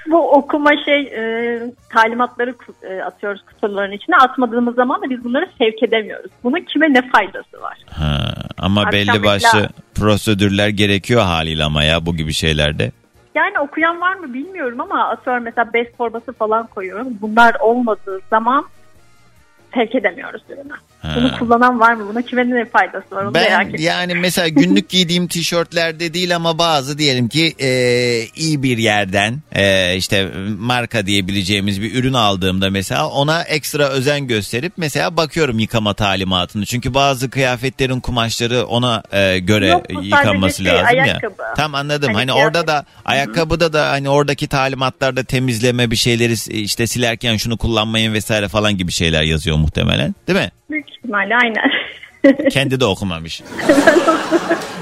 [0.07, 4.15] Bu okuma şey e, talimatları e, atıyoruz kutuların içine.
[4.15, 6.31] Atmadığımız zaman da biz bunları sevk edemiyoruz.
[6.43, 7.77] Bunun kime ne faydası var?
[7.91, 12.91] Ha, ama Akşam belli başlı mesela- prosedürler gerekiyor haliyle ama ya bu gibi şeylerde.
[13.35, 17.07] Yani okuyan var mı bilmiyorum ama atıyorum mesela bez torbası falan koyuyorum.
[17.21, 18.65] Bunlar olmadığı zaman
[19.73, 20.73] sevk edemiyoruz ürünü.
[21.03, 21.13] Ha.
[21.17, 22.07] Bunu kullanan var mı?
[22.09, 23.23] Buna kime ne faydası var?
[23.23, 23.85] Onu merak Ben ediyorum.
[23.85, 27.69] yani mesela günlük giydiğim tişörtlerde değil ama bazı diyelim ki e,
[28.35, 30.29] iyi bir yerden e, işte
[30.59, 36.65] marka diyebileceğimiz bir ürün aldığımda mesela ona ekstra özen gösterip mesela bakıyorum yıkama talimatını.
[36.65, 41.03] Çünkü bazı kıyafetlerin kumaşları ona e, göre Yok, yıkanması şey, lazım ya.
[41.03, 41.33] ayakkabı.
[41.57, 42.13] Tam anladım.
[42.13, 42.45] Hani Hani, kıyafet.
[42.55, 48.47] orada da ayakkabıda da hani oradaki talimatlarda temizleme bir şeyleri işte silerken şunu kullanmayın vesaire
[48.47, 50.15] falan gibi şeyler yazıyor muhtemelen.
[50.27, 50.51] Değil mi?
[50.69, 51.71] Büyük ihtimalle aynen.
[52.51, 53.41] Kendi de okumamış.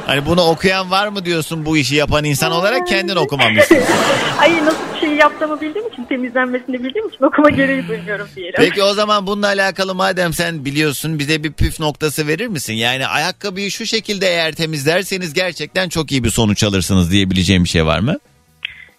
[0.05, 3.77] Hani bunu okuyan var mı diyorsun bu işi yapan insan olarak kendin okumamışsın.
[4.39, 8.53] Ay nasıl bir şey yaptığımı bildiğim için temizlenmesini bildiğim için okuma gereği duymuyorum diyelim.
[8.57, 12.73] Peki o zaman bununla alakalı madem sen biliyorsun bize bir püf noktası verir misin?
[12.73, 17.85] Yani ayakkabıyı şu şekilde eğer temizlerseniz gerçekten çok iyi bir sonuç alırsınız diyebileceğim bir şey
[17.85, 18.17] var mı?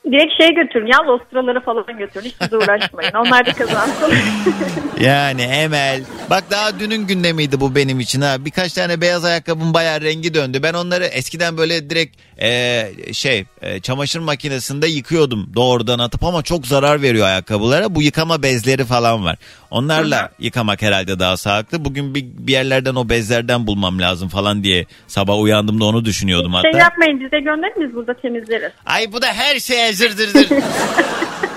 [0.07, 2.25] Direkt şey götürün ya lostraları falan götürün.
[2.25, 3.13] Hiç siz uğraşmayın.
[3.15, 4.13] Onlar da kazansın.
[5.01, 6.03] Yani Emel.
[6.33, 8.45] Bak daha dünün gündemiydi bu benim için ha.
[8.45, 10.61] Birkaç tane beyaz ayakkabım bayağı rengi döndü.
[10.63, 16.67] Ben onları eskiden böyle direkt e, şey e, çamaşır makinesinde yıkıyordum doğrudan atıp ama çok
[16.67, 17.95] zarar veriyor ayakkabılara.
[17.95, 19.37] Bu yıkama bezleri falan var.
[19.71, 21.85] Onlarla yıkamak herhalde daha sağlıklı.
[21.85, 26.73] Bugün bir, bir yerlerden o bezlerden bulmam lazım falan diye sabah uyandığımda onu düşünüyordum hatta.
[26.73, 28.73] şey yapmayın bize gönderin biz burada temizleriz.
[28.87, 30.49] Ay bu da her şeye zır zır zır.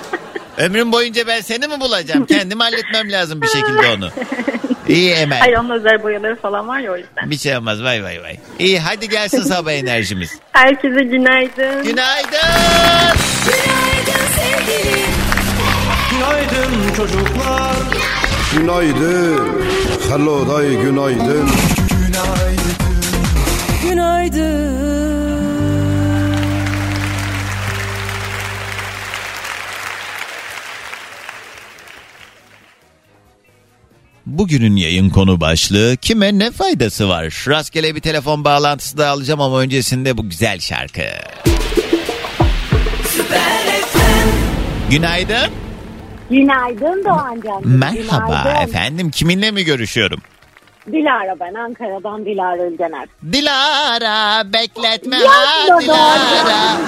[0.57, 2.25] Ömrüm boyunca ben seni mi bulacağım?
[2.25, 4.09] Kendim halletmem lazım bir şekilde onu.
[4.87, 5.39] İyi Emel.
[5.39, 7.31] Hayır onun özel boyaları falan var ya o yüzden.
[7.31, 8.37] Bir şey olmaz vay vay vay.
[8.59, 10.39] İyi hadi gelsin sabah enerjimiz.
[10.51, 11.83] Herkese günaydın.
[11.83, 12.39] Günaydın.
[13.45, 14.99] Günaydın sevgilim.
[16.11, 17.75] Günaydın çocuklar.
[18.57, 19.65] Günaydın.
[20.09, 21.49] Hello day günaydın.
[22.07, 22.65] Günaydın.
[34.25, 37.45] Bugünün yayın konu başlığı kime ne faydası var?
[37.47, 41.01] Rastgele bir telefon bağlantısı da alacağım ama öncesinde bu güzel şarkı.
[44.91, 45.51] Günaydın.
[46.29, 47.61] Günaydın Doğancan.
[47.67, 48.69] Merhaba Günaydın.
[48.69, 49.11] efendim.
[49.11, 50.21] Kiminle mi görüşüyorum?
[50.91, 53.07] Dilara ben Ankara'dan Dilara Ülgener.
[53.31, 55.87] Dilara bekletme Yapma ha Dilara.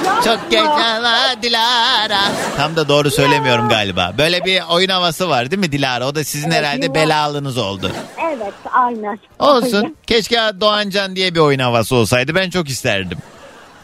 [0.06, 0.50] Doğan, Çok yapma.
[0.50, 0.66] geç
[0.98, 2.22] ama Dilara.
[2.58, 4.14] Tam da doğru söylemiyorum galiba.
[4.18, 6.08] Böyle bir oyun havası var değil mi Dilara?
[6.08, 7.91] O da sizin Evet, herhalde belalınız oldu.
[8.34, 9.20] Evet aynen.
[9.39, 9.95] Olsun.
[10.08, 12.36] Keşke Doğancan diye bir oyun havası olsaydı.
[12.36, 13.18] Ben çok isterdim.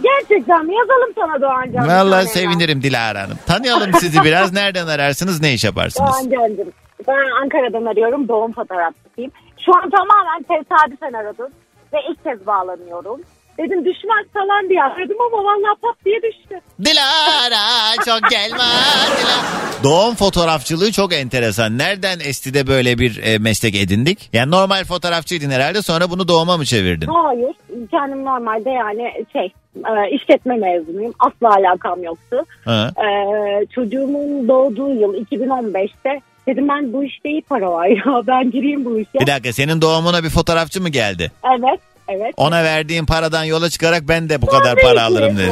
[0.03, 0.73] Gerçekten mi?
[0.75, 2.09] yazalım sana Doğancan.
[2.11, 3.37] tane sevinirim Dilara Hanım.
[3.47, 4.53] Tanıyalım sizi biraz.
[4.53, 5.41] Nereden ararsınız?
[5.41, 5.67] Ne iş ya.
[5.67, 6.11] yaparsınız?
[6.13, 6.71] Doğancan'cığım.
[7.07, 8.27] Ben Ankara'dan arıyorum.
[8.27, 9.31] Doğum fotoğrafçısıyım.
[9.65, 11.49] Şu an tamamen tesadüfen aradım.
[11.93, 13.21] Ve ilk kez bağlanıyorum.
[13.57, 16.59] Dedim düşmez falan diye aradım ama vallahi pat diye düştü.
[16.85, 19.63] Dilara çok gelme Dilara.
[19.83, 21.77] Doğum fotoğrafçılığı çok enteresan.
[21.77, 24.29] Nereden esti de böyle bir e, meslek edindik?
[24.33, 27.07] Yani normal fotoğrafçıydın herhalde sonra bunu doğuma mı çevirdin?
[27.07, 27.55] Hayır.
[27.91, 31.13] Kendim normalde yani şey e, işletme mezunuyum.
[31.19, 32.45] Asla alakam yoktu.
[32.65, 32.89] Ha.
[32.97, 38.85] Ee, çocuğumun doğduğu yıl 2015'te dedim ben bu işte iyi para var ya ben gireyim
[38.85, 39.19] bu işe.
[39.19, 41.31] Bir dakika senin doğumuna bir fotoğrafçı mı geldi?
[41.57, 42.33] Evet evet.
[42.37, 45.51] Ona verdiğin paradan yola çıkarak ben de bu kadar Tabii para ki, alırım dedi.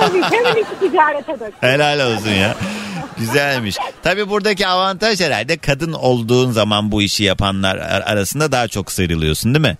[0.00, 0.26] Tabii ki.
[0.36, 1.52] Hemen iki ticarete döktüm.
[1.60, 2.54] Helal olsun ya.
[3.18, 3.76] Güzelmiş.
[4.02, 9.54] Tabii buradaki avantaj herhalde kadın olduğun zaman bu işi yapanlar ar- arasında daha çok sıyrılıyorsun
[9.54, 9.76] değil mi?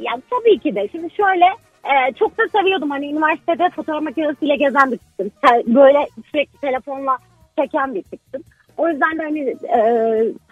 [0.00, 0.88] Ya tabii ki de.
[0.92, 1.44] Şimdi şöyle
[1.84, 2.90] e, çok da seviyordum.
[2.90, 5.30] Hani üniversitede fotoğraf makinesiyle gezen bir tiptim.
[5.66, 5.98] Böyle
[6.32, 7.18] sürekli telefonla
[7.58, 8.42] çeken bir tiptim.
[8.80, 9.40] O yüzden de hani
[9.78, 9.80] e,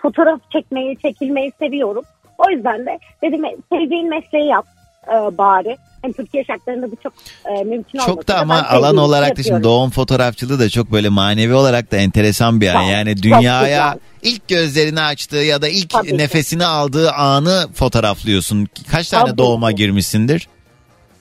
[0.02, 2.04] fotoğraf çekmeyi, çekilmeyi seviyorum.
[2.38, 4.66] O yüzden de dedim sevdiğin mesleği yap
[5.08, 5.76] e, bari.
[6.02, 7.12] hem Türkiye şartlarında bu çok
[7.46, 11.08] e, mümkün olmasa Çok da ama alan olarak da şimdi doğum fotoğrafçılığı da çok böyle
[11.08, 12.82] manevi olarak da enteresan bir an.
[12.82, 16.18] Çok, Yani dünyaya ilk gözlerini açtığı ya da ilk Tabii ki.
[16.18, 18.68] nefesini aldığı anı fotoğraflıyorsun.
[18.90, 19.76] Kaç tane Tabii doğuma ki.
[19.76, 20.48] girmişsindir?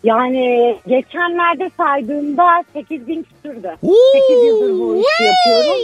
[0.03, 3.75] Yani geçenlerde saydığımda 8 bin küsürdü.
[3.83, 3.93] Oo!
[4.29, 5.81] 8 yıldır bu işi yapıyorum.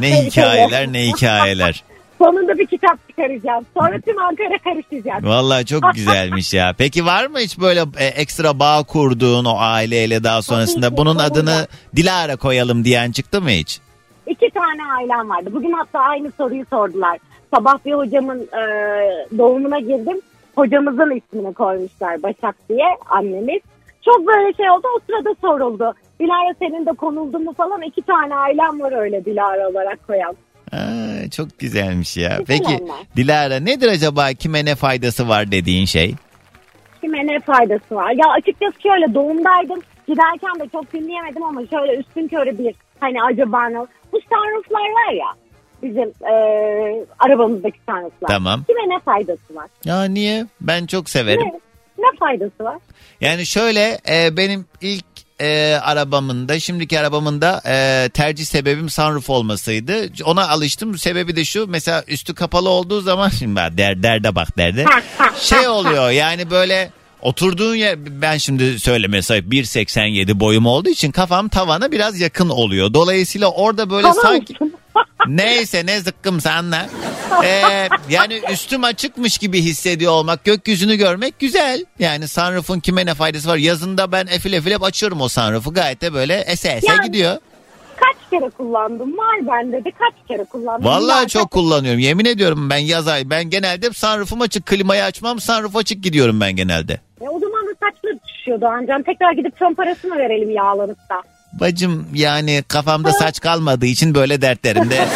[0.00, 1.84] Ne Tabii, hikayeler ne hikayeler.
[2.18, 3.66] Sonunda bir kitap çıkaracağım.
[3.78, 5.24] Sonra tüm Ankara karışacak.
[5.24, 6.74] Vallahi çok güzelmiş ya.
[6.78, 11.66] Peki var mı hiç böyle e, ekstra bağ kurduğun o aileyle daha sonrasında bunun adını
[11.96, 13.80] Dilara koyalım diyen çıktı mı hiç?
[14.26, 15.50] İki tane ailem vardı.
[15.52, 17.18] Bugün hatta aynı soruyu sordular.
[17.54, 18.62] Sabah bir hocamın e,
[19.38, 20.20] doğumuna girdim.
[20.54, 23.60] Hocamızın ismini koymuşlar Başak diye annemiz.
[24.04, 25.94] Çok böyle şey oldu o sırada soruldu.
[26.20, 27.82] Dilara senin de konuldu mu falan.
[27.82, 30.36] iki tane ailem var öyle Dilara olarak koyan.
[30.72, 32.36] Aa, çok güzelmiş ya.
[32.38, 32.96] Güzel Peki onlar.
[33.16, 36.14] Dilara nedir acaba kime ne faydası var dediğin şey?
[37.00, 38.10] Kime ne faydası var?
[38.10, 39.80] Ya açıkçası şöyle doğumdaydım.
[40.08, 43.78] Giderken de çok dinleyemedim ama şöyle üstün körü bir hani acaba ne?
[44.12, 45.26] Bu sunrooflar var ya
[45.82, 46.34] bizim e,
[47.18, 48.28] arabamızdaki sunrooflar.
[48.28, 48.64] Tamam.
[48.64, 49.66] Kime ne faydası var?
[49.84, 50.46] Ya niye?
[50.60, 51.40] Ben çok severim.
[51.40, 51.60] Ne,
[51.98, 52.78] ne faydası var?
[53.20, 55.04] Yani şöyle e, benim ilk
[55.40, 59.94] e, arabamın da şimdiki arabamın da e, tercih sebebim sunroof olmasıydı.
[60.24, 60.98] Ona alıştım.
[60.98, 64.84] Sebebi de şu mesela üstü kapalı olduğu zaman şimdi bak der, derde bak derde.
[65.38, 66.90] şey oluyor yani böyle
[67.22, 72.94] oturduğun yer ben şimdi söyleme sahip 1.87 boyum olduğu için kafam tavana biraz yakın oluyor.
[72.94, 74.54] Dolayısıyla orada böyle Tamam sanki?
[75.26, 76.86] Neyse ne zıkkımsa anla.
[77.44, 81.84] Ee, yani üstüm açıkmış gibi hissediyor olmak, gökyüzünü görmek güzel.
[81.98, 83.56] Yani sunroof'un kime ne faydası var?
[83.56, 85.74] Yazında ben efil efil hep açıyorum o sunroof'u.
[85.74, 87.36] Gayet de böyle ese ese Yani- gidiyor.
[87.96, 89.16] Kaç kere kullandım?
[89.18, 90.84] Var bende de kaç kere kullandım?
[90.84, 92.00] Vallahi Ya, çok kullanıyorum.
[92.00, 96.40] Yemin ediyorum ben yaz ay ben genelde hep sunroof'um açık, klimayı açmam, sunroof açık gidiyorum
[96.40, 96.92] ben genelde.
[97.20, 99.06] E, o zaman da saçları düşüyordu ancak.
[99.06, 101.22] Tekrar gidip fön parasını verelim yağlanıp da.
[101.52, 104.96] Bacım yani kafamda saç kalmadığı için böyle dertlerim de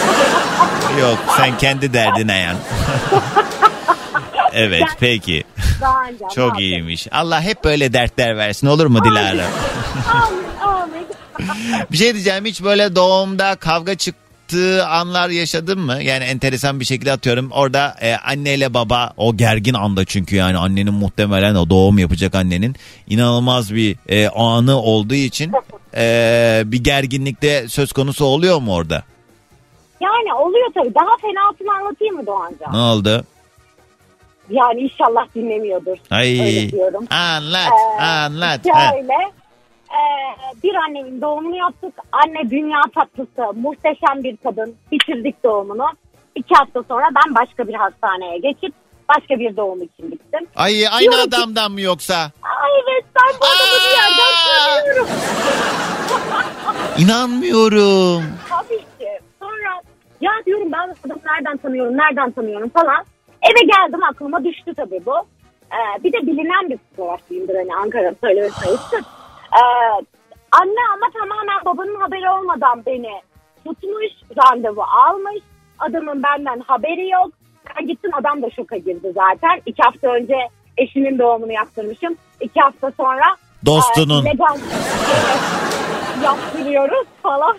[1.01, 1.19] yok.
[1.37, 2.57] Sen kendi derdine yan.
[4.53, 5.45] evet peki.
[5.81, 6.31] Daha ancak.
[6.35, 7.07] Çok iyiymiş.
[7.13, 9.45] Allah hep böyle dertler versin olur mu Dilara?
[11.93, 13.95] Bir şey diyeceğim hiç böyle doğumda kavga
[14.47, 16.03] çıktığı anlar yaşadın mı?
[16.03, 20.95] Yani enteresan bir şekilde atıyorum orada e, anneyle baba o gergin anda çünkü yani annenin
[20.95, 22.77] muhtemelen o doğum yapacak annenin
[23.09, 25.53] inanılmaz bir e, anı olduğu için
[25.97, 29.03] e, bir gerginlikte söz konusu oluyor mu orada?
[30.01, 30.95] Yani oluyor tabii.
[30.95, 32.73] Daha fenasını anlatayım mı Doğancan?
[32.73, 33.25] Ne oldu?
[34.51, 35.97] Yani inşallah dinlemiyordur.
[36.11, 37.07] Ay Öyle diyorum.
[37.11, 38.61] anlat Ee, anlat.
[38.73, 38.93] Ha.
[39.91, 40.01] Şöyle.
[40.03, 41.95] e, bir annemin doğumunu yaptık.
[42.13, 43.53] Anne dünya tatlısı.
[43.61, 44.75] Muhteşem bir kadın.
[44.93, 45.87] Bitirdik doğumunu.
[46.35, 48.75] İki hafta sonra ben başka bir hastaneye geçip
[49.09, 50.47] başka bir doğum için gittim.
[50.57, 52.15] Ay aynı Diyorum ki- adamdan mı yoksa?
[52.43, 55.09] Ay evet ben bu adamı bir yerden tanıyorum.
[56.99, 58.25] İnanmıyorum.
[58.49, 59.09] Tabii ki.
[59.41, 59.83] Sonra
[60.21, 63.05] ya diyorum ben bu adamı nereden tanıyorum, nereden tanıyorum falan.
[63.43, 65.15] Eve geldim aklıma düştü tabii bu.
[65.73, 69.01] Ee, bir de bilinen bir fotoğrafçıyımdır hani Ankara söyleme sayısı.
[69.57, 69.61] Ee,
[70.53, 73.13] anne ama tamamen babanın haberi olmadan beni
[73.65, 75.43] tutmuş, randevu almış.
[75.79, 77.31] Adamın benden haberi yok.
[77.77, 79.63] Ben gittim adam da şoka girdi zaten.
[79.67, 80.35] İki hafta önce
[80.77, 82.17] eşimin doğumunu yaptırmışım.
[82.41, 83.37] İki hafta sonra
[83.67, 84.25] Dostunun.
[84.25, 84.57] e, legal
[86.25, 87.57] yaptırıyoruz falan.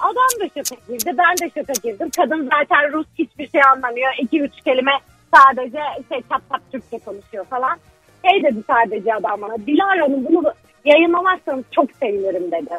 [0.00, 2.10] Adam da şoka girdi, ben de şoka girdim.
[2.16, 4.12] Kadın zaten Rus hiçbir şey anlamıyor.
[4.18, 4.92] İki üç kelime
[5.34, 7.78] sadece şey çat çat Türkçe konuşuyor falan.
[8.24, 10.52] Şey dedi sadece adam bana, Dilara Hanım bunu
[10.84, 12.74] yayınlamazsanız çok sevinirim dedi.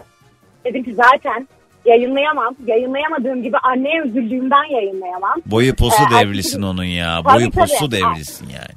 [0.66, 1.48] Dedim ki zaten
[1.86, 2.56] yayınlayamam.
[2.66, 5.36] Yayınlayamadığım gibi anneye üzüldüğümden yayınlayamam.
[5.46, 7.22] Boyu posu Ee, devrilsin ertesi- onun ya.
[7.24, 7.62] Tabii, Boyu tabii.
[7.68, 8.76] posu devrilsin yani.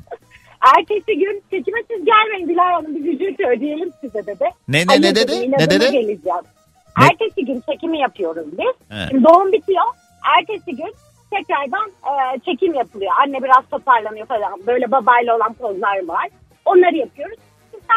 [0.79, 4.45] Ertesi gün çekime siz gelmeyin Dilara Hanım biz ücret ödeyelim size dedi.
[4.69, 5.33] Ne, ne, Hayır ne dedi?
[5.33, 5.93] inadına Ne dedi?
[5.93, 6.45] Geleceğim.
[6.99, 7.05] Ne?
[7.05, 8.75] Ertesi gün çekimi yapıyoruz biz.
[8.91, 9.07] Evet.
[9.11, 9.85] Şimdi doğum bitiyor.
[10.39, 10.95] Ertesi gün
[11.31, 13.13] tekrardan e, çekim yapılıyor.
[13.23, 14.53] Anne biraz toparlanıyor falan.
[14.67, 16.29] Böyle babayla olan pozlar var.
[16.65, 17.37] Onları yapıyoruz.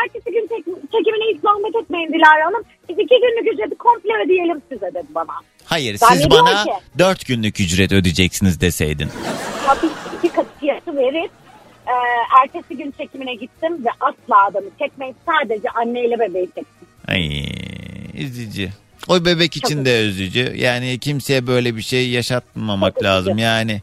[0.03, 2.63] Ertesi gün çek- çekimine hiç zahmet etmeyin Dilara Hanım.
[2.89, 5.33] Biz iki günlük ücreti komple ödeyelim size dedi bana.
[5.65, 6.69] Hayır Ben siz bana ki?
[6.99, 9.09] dört günlük ücret ödeyeceksiniz deseydin.
[9.67, 11.31] Tabii iki katı fiyatı verip
[11.87, 11.93] e,
[12.43, 15.15] ertesi gün çekimine gittim ve asla adamı çekmeyin.
[15.25, 16.87] Sadece anneyle bebeği çektim.
[17.07, 17.45] Ay
[18.17, 18.69] üzücü.
[19.07, 20.53] O bebek için de üzücü.
[20.55, 23.37] Yani kimseye böyle bir şey yaşatmamak Çok lazım.
[23.37, 23.81] Yani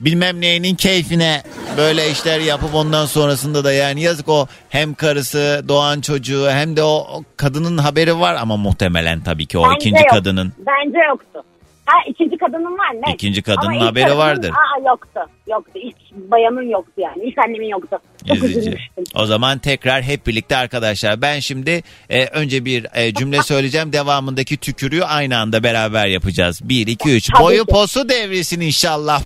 [0.00, 1.42] bilmem neyinin keyfine
[1.76, 6.82] böyle işler yapıp ondan sonrasında da yani yazık o hem karısı doğan çocuğu hem de
[6.82, 10.10] o, kadının haberi var ama muhtemelen tabii ki o Bence ikinci yok.
[10.10, 10.52] kadının.
[10.58, 11.42] Bence yoktu.
[11.86, 13.14] Ha ikinci kadının var ne?
[13.14, 14.50] İkinci kadının Ama ilk haberi kadının- vardır.
[14.50, 15.20] Aa yoktu.
[15.50, 15.72] Yoktu.
[15.74, 15.96] İlk
[16.30, 17.22] bayanın yoktu yani.
[17.24, 17.98] İlk annemin yoktu.
[18.28, 18.58] Çok Üzücü.
[18.58, 19.04] üzülmüştüm.
[19.14, 21.22] O zaman tekrar hep birlikte arkadaşlar.
[21.22, 23.92] Ben şimdi e, önce bir e, cümle söyleyeceğim.
[23.92, 26.60] Devamındaki tükürüğü aynı anda beraber yapacağız.
[26.68, 27.30] 1, 2, 3.
[27.34, 27.72] Tabii Boyu ki.
[27.72, 29.22] posu devrilsin inşallah.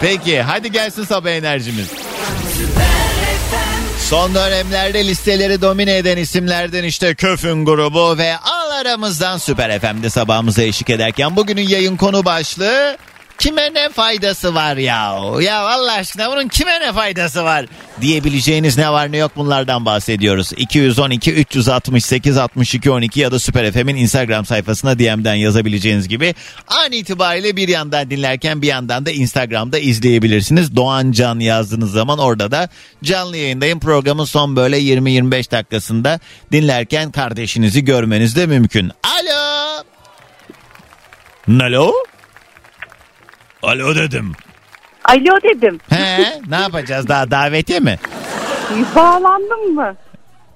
[0.00, 1.86] Peki hadi gelsin sabah enerjimiz.
[4.08, 10.62] Son dönemlerde listeleri domine eden isimlerden işte Köfün grubu ve al aramızdan Süper FM'de sabahımıza
[10.62, 12.96] eşlik ederken bugünün yayın konu başlığı
[13.38, 15.20] kime ne faydası var ya?
[15.40, 17.66] Ya Allah aşkına bunun kime ne faydası var?
[18.00, 20.52] Diyebileceğiniz ne var ne yok bunlardan bahsediyoruz.
[20.56, 26.34] 212 368 62 12 ya da Süper FM'in Instagram sayfasına DM'den yazabileceğiniz gibi
[26.68, 30.76] an itibariyle bir yandan dinlerken bir yandan da Instagram'da izleyebilirsiniz.
[30.76, 32.68] Doğan Can yazdığınız zaman orada da
[33.04, 33.80] canlı yayındayım.
[33.80, 36.20] Programın son böyle 20-25 dakikasında
[36.52, 38.90] dinlerken kardeşinizi görmeniz de mümkün.
[39.02, 39.82] Alo.
[41.60, 41.92] Alo.
[43.66, 44.32] Alo dedim.
[45.04, 45.80] Alo dedim.
[45.90, 47.98] He, ne yapacağız daha davetiye mi?
[48.96, 49.96] Bağlandın mı?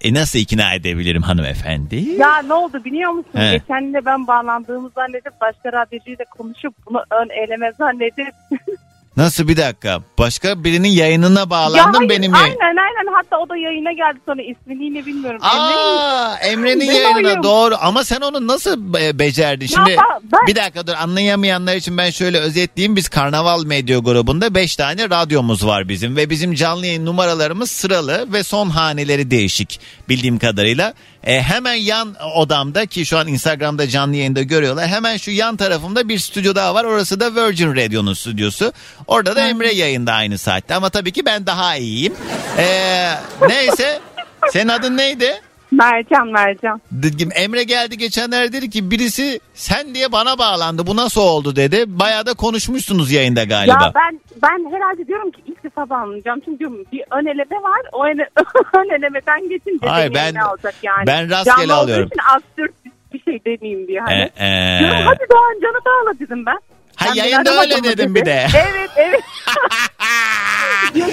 [0.00, 1.96] E nasıl ikna edebilirim hanımefendi?
[1.96, 3.30] Ya ne oldu biliyor musun?
[3.38, 3.52] He.
[3.52, 8.34] Geçen de ben bağlandığımı zannedip başka radyocuyla konuşup bunu ön eleme zannedip.
[9.20, 10.02] Nasıl bir dakika?
[10.18, 12.46] Başka birinin yayınına bağlandım hayır, benim yayın.
[12.60, 15.40] Aynen aynen hatta o da yayına geldi sonra ismini yine bilmiyorum.
[15.42, 17.42] Aa, Emre'nin Ben yayınına oyum.
[17.42, 19.66] doğru ama sen onu nasıl be- becerdin?
[19.66, 22.96] Şimdi ben- ben- bir dakika dur anlayamayanlar için ben şöyle özetleyeyim.
[22.96, 28.32] Biz Karnaval Medya grubunda 5 tane radyomuz var bizim ve bizim canlı yayın numaralarımız sıralı
[28.32, 30.94] ve son haneleri değişik bildiğim kadarıyla.
[31.24, 34.86] E, hemen yan odamda ki şu an Instagram'da canlı yayında görüyorlar.
[34.86, 36.84] Hemen şu yan tarafımda bir stüdyo daha var.
[36.84, 38.72] Orası da Virgin Radio'nun stüdyosu.
[39.06, 42.14] Orada da Emre yayında aynı saatte ama tabii ki ben daha iyiyim.
[42.58, 42.66] E,
[43.48, 44.00] neyse
[44.50, 45.40] senin adın neydi?
[45.70, 46.80] Mercan Mercan.
[46.92, 51.84] Dedim, Emre geldi geçenlerde dedi ki birisi sen diye bana bağlandı bu nasıl oldu dedi.
[51.86, 53.72] Bayağı da konuşmuşsunuz yayında galiba.
[53.72, 56.40] Ya ben ben herhalde diyorum ki ilk defa bağlanacağım.
[56.44, 57.80] Çünkü bir ön eleme var.
[57.92, 58.18] O ön,
[58.78, 61.06] ön elemeden geçince Hayır, ben- alacak yani.
[61.06, 62.06] ben rastgele Canlı alıyorum.
[62.06, 62.72] için absürt
[63.12, 64.00] bir şey demeyeyim diye.
[64.00, 64.30] Hani.
[64.38, 64.78] E, e.
[64.80, 66.58] Diyorum, hadi Doğan Can'ı bağla dedim ben.
[66.96, 68.20] Ha, beni yayında öyle dedim dedi.
[68.20, 68.46] bir de.
[68.54, 69.20] Evet evet.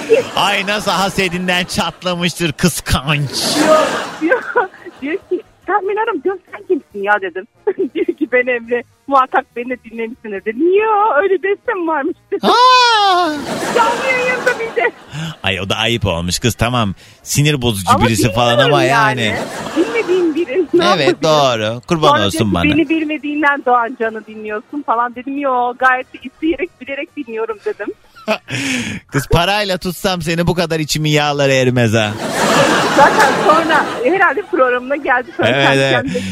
[0.08, 3.56] ki Ay nasıl hasedinden çatlamıştır kıskanç.
[3.56, 3.78] diyor,
[4.22, 4.70] diyor,
[5.02, 5.42] diyor ki
[5.74, 7.48] aram diyorum sen kimsin ya dedim.
[7.94, 10.60] diyor ki ben Emre muhakkak beni de dinlemişsindir dedi.
[10.60, 10.86] Niye
[11.22, 12.40] öyle desem varmış dedi.
[12.48, 13.34] Aa!
[13.76, 14.92] Canlı yayında bir de.
[15.44, 16.94] Ay o da ayıp olmuş kız tamam
[17.24, 19.36] sinir bozucu Ama birisi falan ama yani.
[19.78, 20.66] Bilmediğim biri.
[20.74, 22.64] Ne Evet doğru kurban Sonra olsun bana.
[22.64, 25.38] Beni bilmediğinden Doğan Can'ı dinliyorsun falan dedim.
[25.38, 27.88] Yo gayet isteyerek bilerek dinliyorum dedim.
[29.12, 32.12] Kız parayla tutsam seni bu kadar içimin yağları erimez ha.
[32.98, 35.32] Zaten sonra herhalde programına geldi.
[35.38, 36.24] Sonra Evet, evet.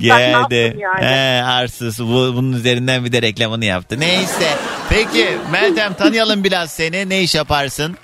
[0.00, 0.76] Geldi.
[0.78, 1.04] yani.
[1.06, 2.00] He, arsız.
[2.00, 4.00] Bu, bunun üzerinden bir de reklamını yaptı.
[4.00, 4.48] Neyse.
[4.90, 7.08] Peki Meltem tanıyalım biraz seni.
[7.08, 7.96] Ne iş yaparsın?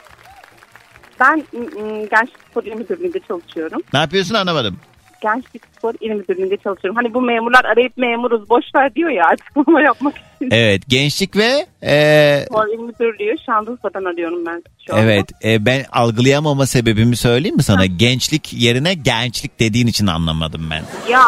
[1.21, 3.83] Ben ım, Gençlik Spor İl Müdürlüğü'nde çalışıyorum.
[3.93, 4.77] Ne yapıyorsun anlamadım.
[5.21, 6.97] Gençlik Spor İl Müdürlüğü'nde çalışıyorum.
[6.97, 10.49] Hani bu memurlar arayıp memuruz boş ver diyor ya açıklama yapmak için.
[10.51, 15.03] Evet gençlik ve e, Spor İl Müdürlüğü Şanlıurfa'dan arıyorum ben şu anda.
[15.05, 17.87] evet e, ben algılayamama sebebimi söyleyeyim mi sana?
[17.87, 20.83] Gençlik yerine gençlik dediğin için anlamadım ben.
[21.13, 21.25] Ya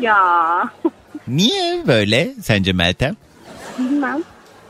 [0.00, 0.18] ya
[1.28, 3.14] Niye böyle sence Meltem?
[3.78, 4.22] bilmem.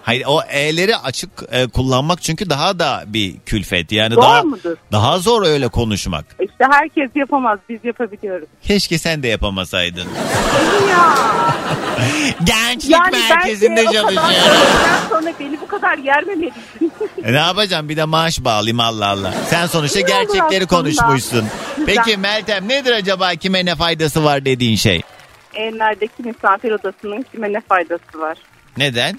[0.04, 3.92] Hayır o E'leri açık e, kullanmak çünkü daha da bir külfet.
[3.92, 4.76] Yani Zor daha mudur?
[4.92, 6.24] daha zor öyle konuşmak.
[6.40, 8.48] İşte herkes yapamaz biz yapabiliyoruz.
[8.62, 10.06] Keşke sen de yapamasaydın.
[10.90, 11.14] Ya.
[12.44, 14.14] Gençlik Yani merkezinde çalışıyorum.
[15.08, 16.92] sonra beni bu kadar yermemeliydin.
[17.24, 19.32] E ne yapacağım bir de maaş bağlayayım Allah Allah.
[19.50, 20.66] Sen sonuçta olur gerçekleri aslında.
[20.66, 21.44] konuşmuşsun.
[21.76, 21.94] Güzel.
[21.96, 25.02] Peki Meltem nedir acaba kime ne faydası var dediğin şey?
[25.54, 28.38] Evlerdeki misafir odasının kime ne faydası var?
[28.76, 29.18] Neden?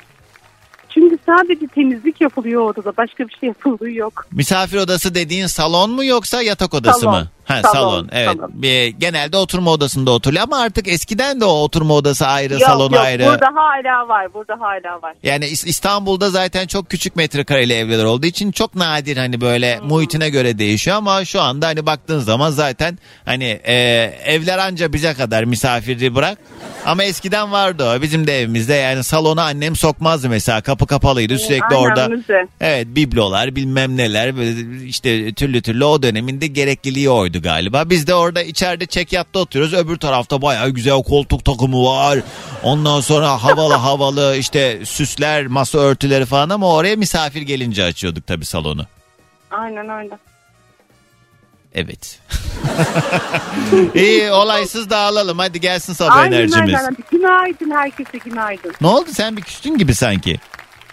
[0.96, 2.98] Çünkü sadece temizlik yapılıyor odada.
[2.98, 4.26] Başka bir şey yapıldığı yok.
[4.32, 7.20] Misafir odası dediğin salon mu yoksa yatak odası Salon.
[7.20, 7.28] mı?
[7.46, 7.74] Ha salon.
[7.91, 8.28] Salon, Evet.
[8.38, 8.52] salon.
[9.00, 13.02] Genelde oturma odasında oturuyor ama artık eskiden de o oturma odası ayrı, yok salon yok
[13.02, 13.26] ayrı.
[13.26, 14.34] burada hala var.
[14.34, 15.14] Burada hala var.
[15.24, 20.30] Yani İs- İstanbul'da zaten çok küçük metrekareli evler olduğu için çok nadir hani böyle muhitine
[20.30, 23.74] göre değişiyor ama şu anda hani baktığın zaman zaten hani e,
[24.26, 26.38] evler anca bize kadar misafiri bırak.
[26.86, 28.02] Ama eskiden vardı o.
[28.02, 30.62] Bizim de evimizde yani salona annem sokmazdı mesela.
[30.62, 32.08] Kapı kapalıydı sürekli Aynen, orada.
[32.08, 32.48] müze.
[32.62, 34.34] Evet biblolar bilmem neler
[34.86, 37.90] işte türlü türlü o dönemin de gerekliliği oydu galiba.
[37.90, 39.74] Biz de orada içeride çekyatta oturuyoruz.
[39.74, 42.20] Öbür tarafta bayağı güzel koltuk takımı var.
[42.64, 48.46] Ondan sonra havalı havalı işte süsler, masa örtüleri falan ama oraya misafir gelince açıyorduk tabii
[48.46, 48.86] salonu.
[49.52, 50.18] Aynen öyle.
[51.76, 52.20] Evet.
[53.96, 55.40] İyi olaysız dağılalım.
[55.40, 56.60] Hadi gelsin sabah Aynen enerjimiz.
[56.82, 56.96] öyle.
[57.12, 58.74] Günaydın herkese günaydın.
[58.82, 60.40] Ne oldu sen bir küstün gibi sanki.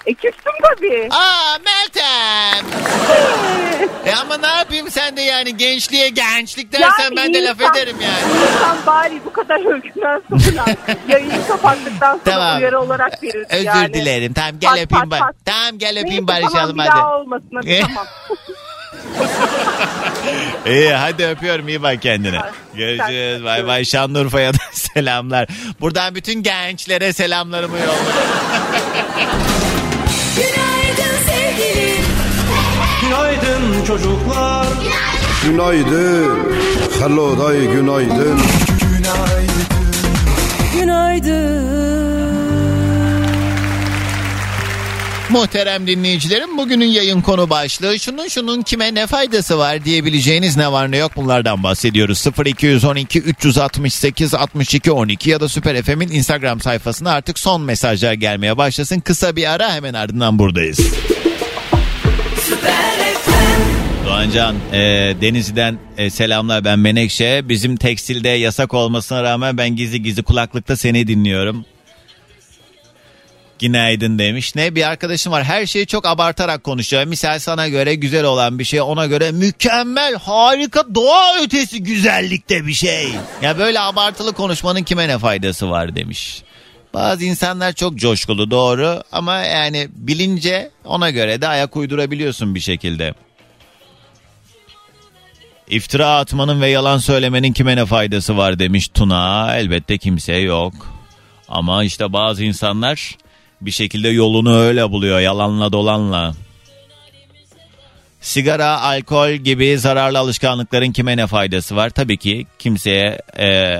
[0.07, 1.09] E küstüm tabii.
[1.11, 2.67] Aa Meltem.
[4.07, 7.77] e ama ne yapayım sen de yani gençliğe gençlik dersen Yani ben de laf insan-
[7.77, 8.43] ederim yani.
[8.55, 10.65] İnsan bari bu kadar övgünden sonra
[11.09, 12.59] yayını kapattıktan sonra Tamam.
[12.59, 13.95] uyarı olarak verir Özür yani.
[13.95, 14.33] dilerim.
[14.33, 15.09] Tamam gel Pat, öpeyim.
[15.11, 15.35] pat.
[15.45, 16.99] Tamam gel öpeyim Neyse, barışalım tamam, bir hadi.
[17.01, 18.07] daha olmasın hadi tamam.
[20.67, 22.41] İyi hadi öpüyorum iyi bak kendine.
[22.75, 23.45] Görüşürüz.
[23.45, 25.49] Bay bay Şanlıurfa'ya da selamlar.
[25.81, 28.13] Buradan bütün gençlere selamlarımı yolluyorum.
[30.37, 32.05] Günaydın sevgilim.
[33.03, 34.67] Günaydın çocuklar.
[35.47, 36.39] Günaydın.
[37.01, 38.41] Hello day günaydın.
[40.75, 41.72] Günaydın.
[45.33, 50.91] Muhterem dinleyicilerim bugünün yayın konu başlığı şunun şunun kime ne faydası var diyebileceğiniz ne var
[50.91, 52.27] ne yok bunlardan bahsediyoruz.
[52.47, 59.01] 0212 368 62 12 ya da Süper FM'in Instagram sayfasına artık son mesajlar gelmeye başlasın.
[59.01, 60.81] Kısa bir ara hemen ardından buradayız.
[64.07, 64.79] Doğancan e,
[65.21, 67.49] Denizli'den e, selamlar ben Menekşe.
[67.49, 71.65] Bizim tekstilde yasak olmasına rağmen ben gizli gizli kulaklıkta seni dinliyorum.
[73.63, 74.55] Günaydın demiş.
[74.55, 77.05] Ne bir arkadaşım var her şeyi çok abartarak konuşuyor.
[77.05, 82.73] Misal sana göre güzel olan bir şey ona göre mükemmel harika doğa ötesi güzellikte bir
[82.73, 83.09] şey.
[83.43, 86.43] Ya böyle abartılı konuşmanın kime ne faydası var demiş.
[86.95, 93.15] Bazı insanlar çok coşkulu doğru ama yani bilince ona göre de ayak uydurabiliyorsun bir şekilde.
[95.69, 99.57] İftira atmanın ve yalan söylemenin kime ne faydası var demiş Tuna.
[99.57, 100.75] Elbette kimseye yok.
[101.49, 103.17] Ama işte bazı insanlar
[103.67, 106.35] bir şekilde yolunu öyle buluyor yalanla dolanla.
[108.21, 111.91] Sigara, alkol gibi zararlı alışkanlıkların kime ne faydası var?
[111.91, 113.79] Tabii ki kimseye e,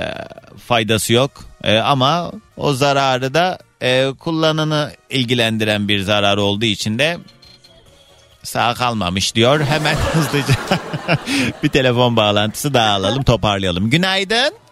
[0.67, 1.31] faydası yok.
[1.63, 7.17] E, ama o zararı da e, kullananı ilgilendiren bir zarar olduğu için de
[8.43, 9.59] sağ kalmamış diyor.
[9.65, 10.55] Hemen hızlıca
[11.63, 13.89] bir telefon bağlantısı daha alalım toparlayalım.
[13.89, 14.62] Günaydın.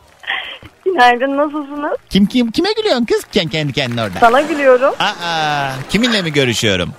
[0.85, 1.97] Günaydın nasılsınız?
[2.09, 3.23] Kim kim kime gülüyorsun kız?
[3.31, 4.19] Kendi kendi kendine orada.
[4.19, 4.93] Sana gülüyorum.
[4.99, 6.93] Aa, kiminle mi görüşüyorum?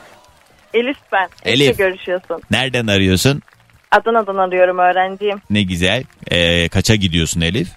[0.74, 1.28] Elif ben.
[1.44, 1.60] Elif.
[1.60, 2.40] Elif'le görüşüyorsun.
[2.50, 3.42] Nereden arıyorsun?
[3.90, 5.40] Adana'dan arıyorum öğrenciyim.
[5.50, 6.04] Ne güzel.
[6.30, 7.68] Ee, kaça gidiyorsun Elif?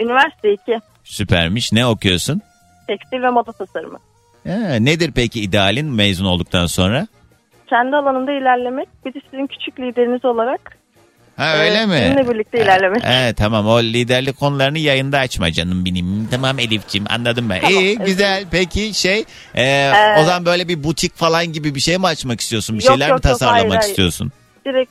[0.00, 0.80] Üniversite 2.
[1.04, 1.72] Süpermiş.
[1.72, 2.42] Ne okuyorsun?
[2.86, 3.98] Tekstil ve moda tasarımı.
[4.46, 7.06] Ha, nedir peki idealin mezun olduktan sonra?
[7.66, 8.88] Kendi alanında ilerlemek.
[9.04, 10.78] Bir de sizin küçük lideriniz olarak
[11.40, 11.94] Ha öyle mi?
[11.96, 13.02] sizinle birlikte ilerlemek.
[13.06, 16.28] Evet tamam o liderlik konularını yayında açma canım benim.
[16.30, 17.60] Tamam Elif'ciğim anladım ben.
[17.60, 18.06] Tamam, İyi evet.
[18.06, 19.24] güzel peki şey
[19.54, 22.78] e, Ee, o zaman böyle bir butik falan gibi bir şey mi açmak istiyorsun?
[22.78, 23.90] Bir Yok, şeyler yok, mi yok, tasarlamak hayır, hayır.
[23.90, 24.32] istiyorsun?
[24.66, 24.90] Direkt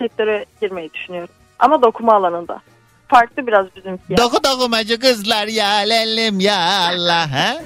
[0.00, 1.34] sektöre girmeyi düşünüyorum.
[1.58, 2.60] Ama dokuma alanında.
[3.08, 4.16] Farklı biraz bizimki.
[4.16, 6.58] Doku dokumacı kızlar ya lellim ya
[6.90, 7.56] Allah ha?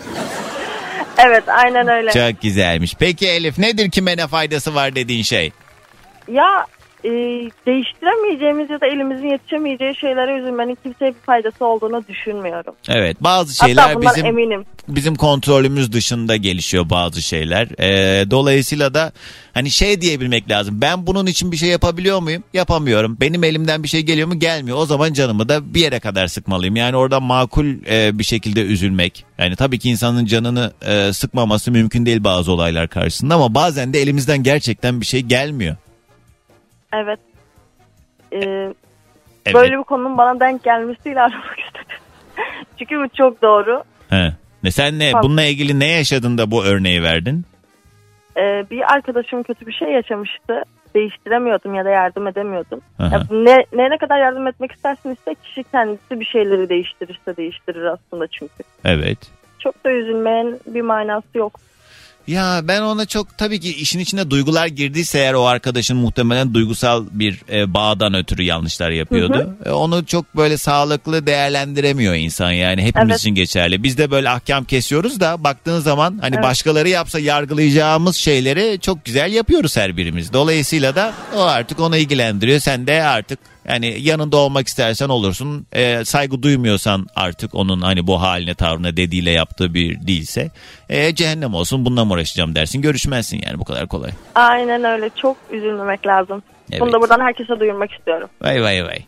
[1.18, 2.10] evet aynen öyle.
[2.12, 2.94] Çok güzelmiş.
[2.98, 5.52] Peki Elif nedir kime ne faydası var dediğin şey?
[6.28, 6.66] Ya
[7.04, 7.10] e,
[7.66, 12.74] değiştiremeyeceğimiz ya da elimizin yetişemeyeceği şeylere üzülmenin kimseye bir faydası olduğunu düşünmüyorum.
[12.88, 14.64] Evet bazı şeyler bizim eminim.
[14.88, 17.68] bizim kontrolümüz dışında gelişiyor bazı şeyler.
[17.80, 19.12] Ee, dolayısıyla da
[19.54, 20.80] hani şey diyebilmek lazım.
[20.80, 22.44] Ben bunun için bir şey yapabiliyor muyum?
[22.54, 23.16] Yapamıyorum.
[23.20, 24.38] Benim elimden bir şey geliyor mu?
[24.38, 24.76] Gelmiyor.
[24.78, 26.76] O zaman canımı da bir yere kadar sıkmalıyım.
[26.76, 29.24] Yani orada makul e, bir şekilde üzülmek.
[29.38, 34.02] Yani tabii ki insanın canını e, sıkmaması mümkün değil bazı olaylar karşısında ama bazen de
[34.02, 35.76] elimizden gerçekten bir şey gelmiyor.
[36.92, 37.20] Evet.
[38.32, 38.72] E,
[39.46, 39.54] Evet.
[39.54, 41.96] Böyle bir konunun bana denk gelmesiyle aramak istedim.
[42.78, 43.82] Çünkü bu çok doğru.
[44.10, 44.32] He.
[44.62, 45.22] Ne sen ne Tamam.
[45.24, 47.44] bununla ilgili ne yaşadın da bu örneği verdin?
[48.36, 50.62] Ee, bir arkadaşım kötü bir şey yaşamıştı.
[50.94, 52.80] Değiştiremiyordum ya da yardım edemiyordum.
[52.98, 53.14] Aha.
[53.14, 57.84] Ya ne, ne ne kadar yardım etmek istersin ise kişi kendisi bir şeyleri değiştirirse değiştirir
[57.84, 58.62] aslında çünkü.
[58.84, 59.18] Evet.
[59.58, 61.60] Çok da üzülmeyen bir manası yok.
[62.30, 67.04] Ya ben ona çok tabii ki işin içine duygular girdiyse eğer o arkadaşın muhtemelen duygusal
[67.10, 69.56] bir e, bağdan ötürü yanlışlar yapıyordu.
[69.64, 73.20] E, onu çok böyle sağlıklı değerlendiremiyor insan yani hepimiz Evet.
[73.20, 73.82] için geçerli.
[73.82, 76.44] Biz de böyle ahkam kesiyoruz da baktığın zaman hani Evet.
[76.44, 80.32] başkaları yapsa yargılayacağımız şeyleri çok güzel yapıyoruz her birimiz.
[80.32, 82.60] Dolayısıyla da o artık onu ilgilendiriyor.
[82.60, 83.38] Sen de artık
[83.68, 85.66] yani yanında olmak istersen olursun.
[85.72, 90.50] E, saygı duymuyorsan artık onun hani bu haline tavrına dediğiyle yaptığı bir değilse
[90.88, 92.82] e, cehennem olsun bununla mı uğraşacağım dersin.
[92.82, 94.10] Görüşmezsin yani bu kadar kolay.
[94.34, 95.10] Aynen öyle.
[95.16, 96.42] Çok üzülmemek lazım.
[96.70, 96.80] Evet.
[96.80, 98.28] Bunu da buradan herkese duyurmak istiyorum.
[98.42, 98.98] Vay vay vay.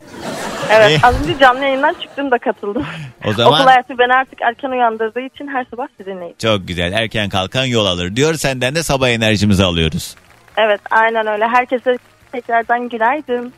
[0.70, 1.04] Evet Eh.
[1.04, 2.86] az önce canlı yayından çıktım da katıldım.
[3.24, 6.34] O zaman- Okul hayatı beni artık erken uyandırdığı için her sabah sizinleyim.
[6.42, 6.92] Çok güzel.
[6.92, 8.34] Erken kalkan yol alır diyor.
[8.34, 10.14] Senden de sabah enerjimizi alıyoruz.
[10.56, 11.46] Evet aynen öyle.
[11.48, 11.98] Herkese
[12.32, 13.52] tekrardan günaydın.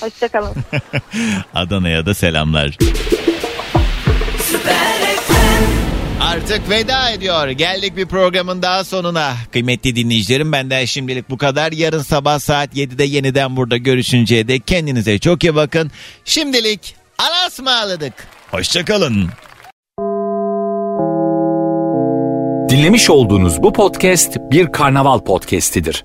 [0.00, 0.54] Hoşçakalın.
[1.54, 2.78] Adana'ya da selamlar.
[6.32, 7.48] artık veda ediyor.
[7.48, 9.34] Geldik bir programın daha sonuna.
[9.52, 11.72] Kıymetli dinleyicilerim benden şimdilik bu kadar.
[11.72, 15.90] Yarın sabah saat 7'de yeniden burada görüşünceye dek kendinize çok iyi bakın.
[16.24, 18.12] Şimdilik alasmaladık.
[18.50, 19.28] Hoşçakalın.
[22.68, 26.04] Dinlemiş olduğunuz bu podcast bir karnaval podcastidir.